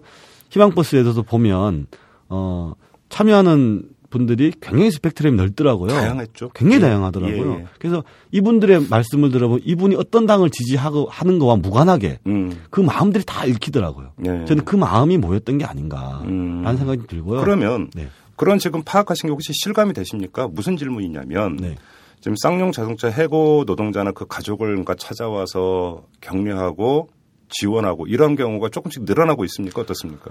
[0.50, 1.86] 희망버스에서도 보면
[2.28, 2.72] 어
[3.08, 5.90] 참여하는 분들이 굉장히 스펙트럼이 넓더라고요.
[5.90, 6.50] 다양했죠.
[6.54, 6.86] 굉장히 예.
[6.86, 7.52] 다양하더라고요.
[7.54, 7.66] 예, 예.
[7.80, 12.62] 그래서 이분들의 말씀을 들어보면 이분이 어떤 당을 지지하고 하는 거와 무관하게 음.
[12.70, 14.12] 그 마음들이 다 읽히더라고요.
[14.24, 14.44] 예.
[14.44, 16.76] 저는 그 마음이 뭐였던 게 아닌가라는 음.
[16.76, 17.40] 생각이 들고요.
[17.40, 18.08] 그러면 네.
[18.36, 20.46] 그런 지금 파악하신 게 혹시 실감이 되십니까?
[20.46, 21.74] 무슨 질문이냐면 네.
[22.20, 27.08] 지금 쌍용 자동차 해고 노동자나 그 가족을 그러니까 찾아와서 격려하고
[27.48, 29.82] 지원하고 이런 경우가 조금씩 늘어나고 있습니까?
[29.82, 30.30] 어떻습니까?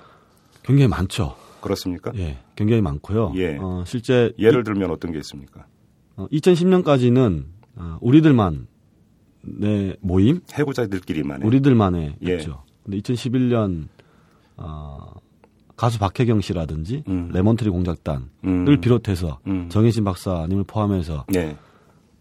[0.63, 1.35] 굉장히 많죠.
[1.63, 2.11] 그렇습니까?
[2.15, 3.33] 예, 굉장히 많고요.
[3.35, 3.57] 예.
[3.59, 5.65] 어, 실제 예를 들면 어떤 게 있습니까?
[6.15, 7.45] 어, 2010년까지는
[7.75, 11.47] 어, 우리들만의 모임, 해고자들끼리만 해.
[11.47, 12.35] 우리들만의 예.
[12.35, 12.63] 있죠.
[12.83, 13.87] 근데 2011년
[14.57, 15.13] 어,
[15.75, 17.29] 가수 박혜경 씨라든지 음.
[17.33, 18.81] 레몬트리 공작단을 음.
[18.81, 19.69] 비롯해서 음.
[19.69, 21.57] 정혜진 박사님을 포함해서 네.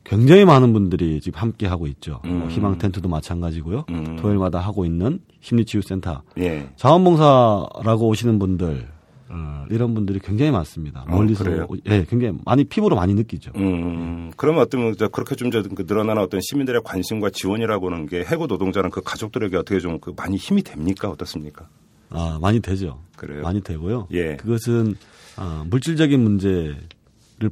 [0.05, 2.21] 굉장히 많은 분들이 지금 함께 하고 있죠.
[2.25, 2.41] 음.
[2.41, 3.85] 뭐 희망 텐트도 마찬가지고요.
[3.91, 4.17] 음.
[4.17, 6.69] 토요일마다 하고 있는 심리치유센터 예.
[6.77, 8.89] 자원봉사라고 오시는 분들
[9.35, 11.05] 어, 이런 분들이 굉장히 많습니다.
[11.09, 11.45] 어, 멀리서?
[11.69, 13.51] 오- 예, 굉장히 많이 피부로 많이 느끼죠.
[13.57, 18.25] 음, 그러면 어떤 저 그렇게 좀 저, 그 늘어나는 어떤 시민들의 관심과 지원이라고 하는 게
[18.25, 21.09] 해고 노동자는 그 가족들에게 어떻게 좀 그 많이 힘이 됩니까?
[21.09, 21.67] 어떻습니까?
[22.11, 23.01] 아, 많이 되죠.
[23.17, 23.43] 그래요?
[23.43, 24.09] 많이 되고요.
[24.13, 24.37] 예.
[24.37, 24.97] 그것은
[25.37, 26.77] 아, 물질적인 문제를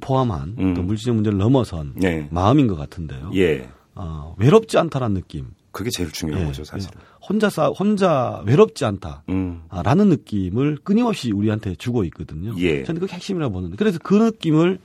[0.00, 0.74] 포함한 음.
[0.74, 2.28] 또 물질적 문제를 넘어선 예.
[2.30, 3.30] 마음인 것 같은데요.
[3.36, 3.68] 예.
[3.94, 5.46] 아, 외롭지 않다라는 느낌.
[5.72, 6.98] 그게 제일 중요한 예, 거죠, 사실은.
[7.26, 9.22] 혼자 싸 혼자 외롭지 않다.
[9.28, 9.62] 음.
[9.68, 12.54] 아, 라는 느낌을 끊임없이 우리한테 주고 있거든요.
[12.58, 12.82] 예.
[12.84, 14.78] 저는 그게 핵심이라고 보는데 그래서 그 느낌을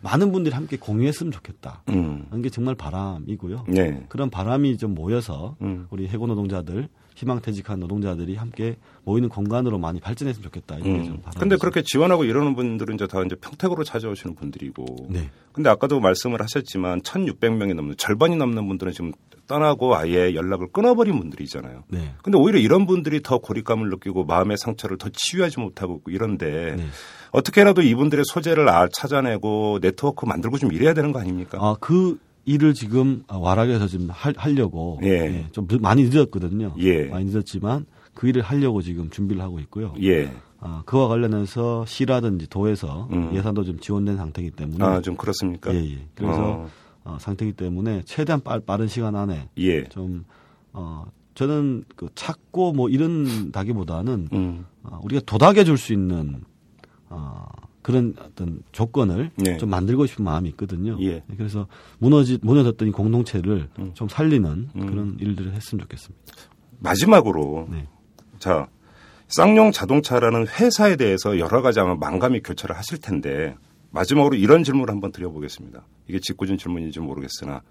[0.00, 1.82] 많은 분들이 함께 공유했으면 좋겠다.
[1.88, 2.26] 음.
[2.28, 3.66] 하는 게 정말 바람이고요.
[3.76, 4.04] 예.
[4.08, 5.86] 그런 바람이 좀 모여서 음.
[5.90, 10.78] 우리 해고 노동자들, 희망퇴직한 노동자들이 함께 모이는 공간으로 많이 발전했으면 좋겠다.
[10.78, 11.20] 이게 좀 음.
[11.22, 11.40] 바람.
[11.40, 15.08] 근데 그렇게 지원하고 이러는 분들은 이제 다 이제 평택으로 찾아오시는 분들이고.
[15.08, 15.30] 네.
[15.52, 19.12] 근데 아까도 말씀을 하셨지만 1,600명이 넘는 절반이 넘는 분들은 지금
[19.46, 21.84] 떠나고 아예 연락을 끊어버린 분들이잖아요.
[21.88, 22.14] 네.
[22.22, 26.86] 근데 오히려 이런 분들이 더 고립감을 느끼고 마음의 상처를 더 치유하지 못하고 이런데 네.
[27.32, 31.58] 어떻게라도 이분들의 소재를 아- 찾아내고 네트워크 만들고 좀 이래야 되는 거 아닙니까?
[31.60, 35.08] 아, 그 일을 지금 와락에서 지금 하, 하려고 예.
[35.08, 36.74] 예, 좀 늦- 많이 늦었거든요.
[36.78, 37.04] 예.
[37.06, 39.94] 많이 늦었지만 그 일을 하려고 지금 준비를 하고 있고요.
[40.02, 40.30] 예.
[40.60, 43.34] 아, 그와 관련해서 시라든지 도에서 음.
[43.34, 45.74] 예산도 좀 지원된 상태이기 때문에 아, 좀 그렇습니까?
[45.74, 45.98] 예, 예.
[46.14, 46.68] 그래서 어,
[47.04, 49.84] 어, 상태이기 때문에 최대한 빠, 빠른 시간 안에 예.
[49.84, 50.24] 좀
[50.72, 54.66] 어, 저는 그 찾고 뭐 이런 다기보다는 음.
[54.82, 56.42] 어, 우리가 도닥여 줄 수 있는
[57.10, 57.46] 어,
[57.82, 59.58] 그런 어떤 조건을 네.
[59.58, 60.96] 좀 만들고 싶은 마음이 있거든요.
[61.02, 61.22] 예.
[61.36, 61.66] 그래서
[61.98, 63.90] 무너지 무너졌던 이 공동체를 음.
[63.92, 64.86] 좀 살리는 음.
[64.86, 66.24] 그런 일들을 했으면 좋겠습니다.
[66.78, 67.86] 마지막으로 네.
[68.38, 68.68] 자
[69.28, 73.54] 쌍용 자동차라는 회사에 대해서 여러 가지 아마 망감이 교차를 하실 텐데
[73.94, 75.86] 마지막으로 이런 질문을 한번 드려보겠습니다.
[76.08, 77.62] 이게 짓궂은 질문인지 모르겠으나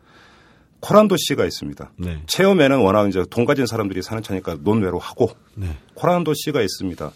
[0.80, 1.92] 코란도 씨가 있습니다.
[1.98, 2.24] 네.
[2.28, 5.78] 체험에는 워낙 이제 돈 가진 사람들이 사는 차니까 논외로 하고 네.
[5.96, 7.12] 코란도 씨가 있습니다.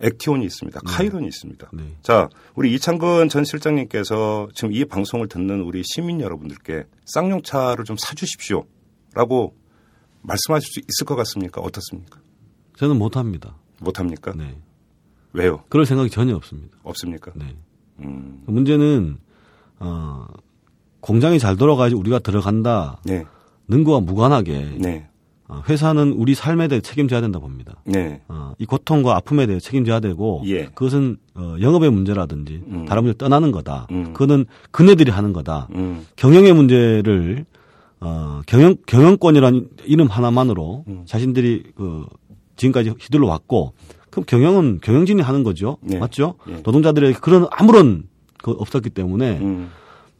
[0.00, 0.80] 액티온이 있습니다.
[0.84, 1.70] 카이론이 있습니다.
[1.72, 1.96] 네.
[2.02, 8.64] 자, 우리 이창근 전 실장님께서 지금 이 방송을 듣는 우리 시민 여러분들께 쌍용차를 좀 사주십시오.
[9.14, 9.54] 라고
[10.22, 11.60] 말씀하실 수 있을 것 같습니까?
[11.60, 12.20] 어떻습니까?
[12.76, 13.56] 저는 못합니다.
[13.80, 14.32] 못합니까?
[14.36, 14.56] 네.
[15.32, 15.64] 왜요?
[15.68, 16.78] 그럴 생각이 전혀 없습니다.
[16.82, 17.32] 없습니까?
[17.36, 17.54] 네.
[18.00, 19.16] 음, 문제는
[19.80, 20.26] 어,
[21.00, 23.00] 공장이 잘 돌아가야지 우리가 들어간다.
[23.04, 23.24] 네,
[23.68, 25.08] 는 거와 무관하게 네,
[25.48, 27.74] 어, 회사는 우리 삶에 대해 책임져야 된다 봅니다.
[27.84, 30.66] 네, 어, 이 고통과 아픔에 대해 책임져야 되고 예.
[30.66, 32.84] 그것은 어, 영업의 문제라든지 음.
[32.86, 33.86] 다른 문제 떠나는 거다.
[33.90, 34.12] 음.
[34.12, 35.68] 그거는 그네들이 하는 거다.
[35.74, 37.44] 음, 경영의 문제를
[38.00, 41.02] 어, 경영 경영권이라는 이름 하나만으로 음.
[41.06, 42.04] 자신들이 그
[42.56, 43.74] 지금까지 휘둘러 왔고
[44.12, 45.78] 그럼 경영은 경영진이 하는 거죠.
[45.80, 45.98] 네.
[45.98, 46.34] 맞죠?
[46.48, 46.56] 예.
[46.62, 48.04] 노동자들에게 그런 아무런
[48.42, 49.70] 그 없었기 때문에 음,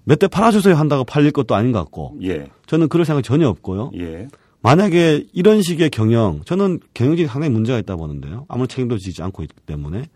[0.05, 3.93] 몇대 팔아주세요 한다고 팔릴 것도 아닌 것 같고 예, 저는 그럴 생각 이 전혀 없고요.
[3.99, 4.29] 예,
[4.63, 8.47] 만약에 이런 식의 경영, 저는 경영진이 상당히 문제가 있다 보는데요.
[8.49, 10.07] 아무런 책임도 지지 않고 있기 때문에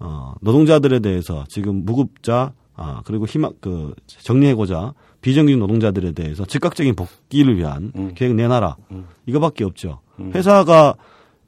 [0.00, 7.58] 어, 노동자들에 대해서 지금 무급자 아, 그리고 희망 그 정리해고자 비정규직 노동자들에 대해서 즉각적인 복귀를
[7.58, 8.12] 위한 음.
[8.14, 8.76] 계획 내놔라.
[8.90, 9.06] 음.
[9.26, 10.00] 이거밖에 없죠.
[10.18, 10.32] 음.
[10.34, 10.94] 회사가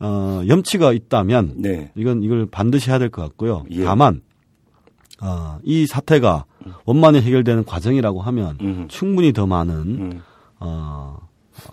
[0.02, 3.64] 어, 염치가 있다면 네, 이건 이걸 반드시 해야 될 것 같고요.
[3.70, 3.84] 예.
[3.84, 4.20] 다만
[5.20, 6.44] 어, 이 사태가
[6.84, 10.22] 원만히 해결되는 과정이라고 하면 음, 충분히 더 많은 음,
[10.58, 11.18] 어,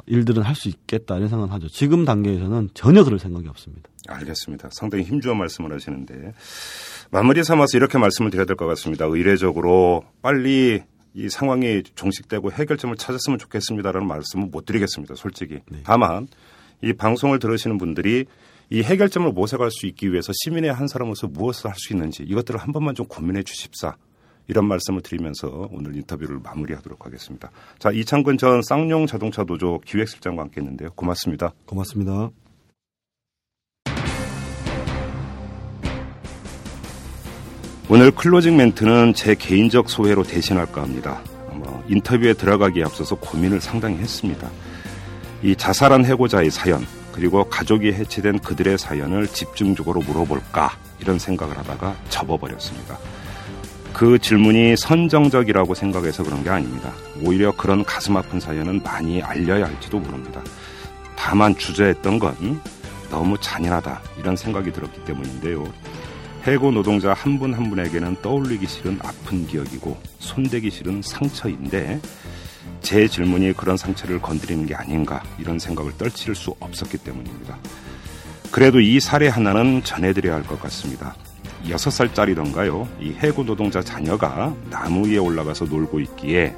[0.05, 1.67] 일들은 할 수 있겠다 이런 생각을 하죠.
[1.69, 3.89] 지금 단계에서는 전혀 그럴 생각이 없습니다.
[4.07, 4.69] 알겠습니다.
[4.71, 6.33] 상당히 힘주어 말씀을 하시는데
[7.11, 9.05] 마무리 삼아서 이렇게 말씀을 드려야 될 것 같습니다.
[9.05, 10.83] 의례적으로 빨리
[11.15, 15.15] 이 상황이 종식되고 해결점을 찾았으면 좋겠습니다라는 말씀은 못 드리겠습니다.
[15.15, 15.59] 솔직히.
[15.83, 16.27] 다만
[16.81, 18.25] 이 방송을 들으시는 분들이
[18.69, 22.71] 이 해결점을 모색할 수 있기 위해서 시민의 한 사람으로서 무엇을 할 수 있는지 이것들을 한
[22.71, 23.95] 번만 좀 고민해 주십사.
[24.47, 27.51] 이런 말씀을 드리면서 오늘 인터뷰를 마무리하도록 하겠습니다.
[27.77, 30.89] 자, 이창근 전 쌍용 자동차 노조 기획실장과 함께 했는데요.
[30.95, 31.53] 고맙습니다.
[31.65, 32.31] 고맙습니다.
[37.91, 41.23] 오늘 클로징 멘트는 제 개인적 소회로 대신할까 합니다.
[41.53, 44.49] 뭐 인터뷰에 들어가기에 앞서서 고민을 상당히 했습니다.
[45.41, 52.97] 이 자살한 해고자의 사연 그리고 가족이 해체된 그들의 사연을 집중적으로 물어볼까 이런 생각을 하다가 접어버렸습니다.
[53.93, 56.93] 그 질문이 선정적이라고 생각해서 그런 게 아닙니다.
[57.23, 60.41] 오히려 그런 가슴 아픈 사연은 많이 알려야 할지도 모릅니다.
[61.15, 62.61] 다만 주저했던 건
[63.09, 65.65] 너무 잔인하다 이런 생각이 들었기 때문인데요.
[66.47, 71.99] 해고 노동자 한 분한 한 분에게는 떠올리기 싫은 아픈 기억이고 손대기 싫은 상처인데
[72.81, 77.57] 제 질문이 그런 상처를 건드리는 게 아닌가 이런 생각을 떨칠 수 없었기 때문입니다.
[78.51, 81.15] 그래도 이 사례 하나는 전해드려야 할 것 같습니다.
[81.65, 82.87] 6살짜리던가요.
[82.99, 86.55] 이 해고 노동자 자녀가 나무 위에 올라가서 놀고 있기에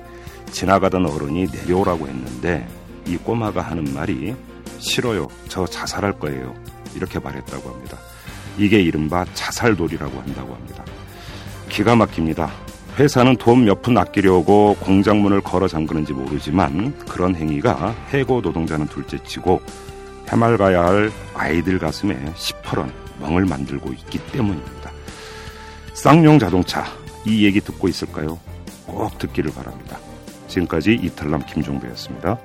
[0.51, 2.68] 지나가던 어른이 내려오라고 했는데
[3.07, 4.36] 이 꼬마가 하는 말이
[4.80, 5.28] 싫어요.
[5.47, 6.53] 저 자살할 거예요.
[6.95, 7.97] 이렇게 말했다고 합니다.
[8.57, 10.84] 이게 이른바 자살돌이라고 한다고 합니다.
[11.70, 12.51] 기가 막힙니다.
[12.99, 19.61] 회사는 돈 몇 푼 아끼려고 공장문을 걸어 잠그는지 모르지만 그런 행위가 해고 노동자는 둘째치고
[20.29, 24.91] 해맑아야 할 아이들 가슴에 시퍼런 멍을 만들고 있기 때문입니다.
[25.93, 26.85] 쌍용 자동차
[27.25, 28.37] 이 얘기 듣고 있을까요?
[28.85, 29.97] 꼭 듣기를 바랍니다.
[30.47, 32.37] 지금까지 이탈남 김종배였습니다.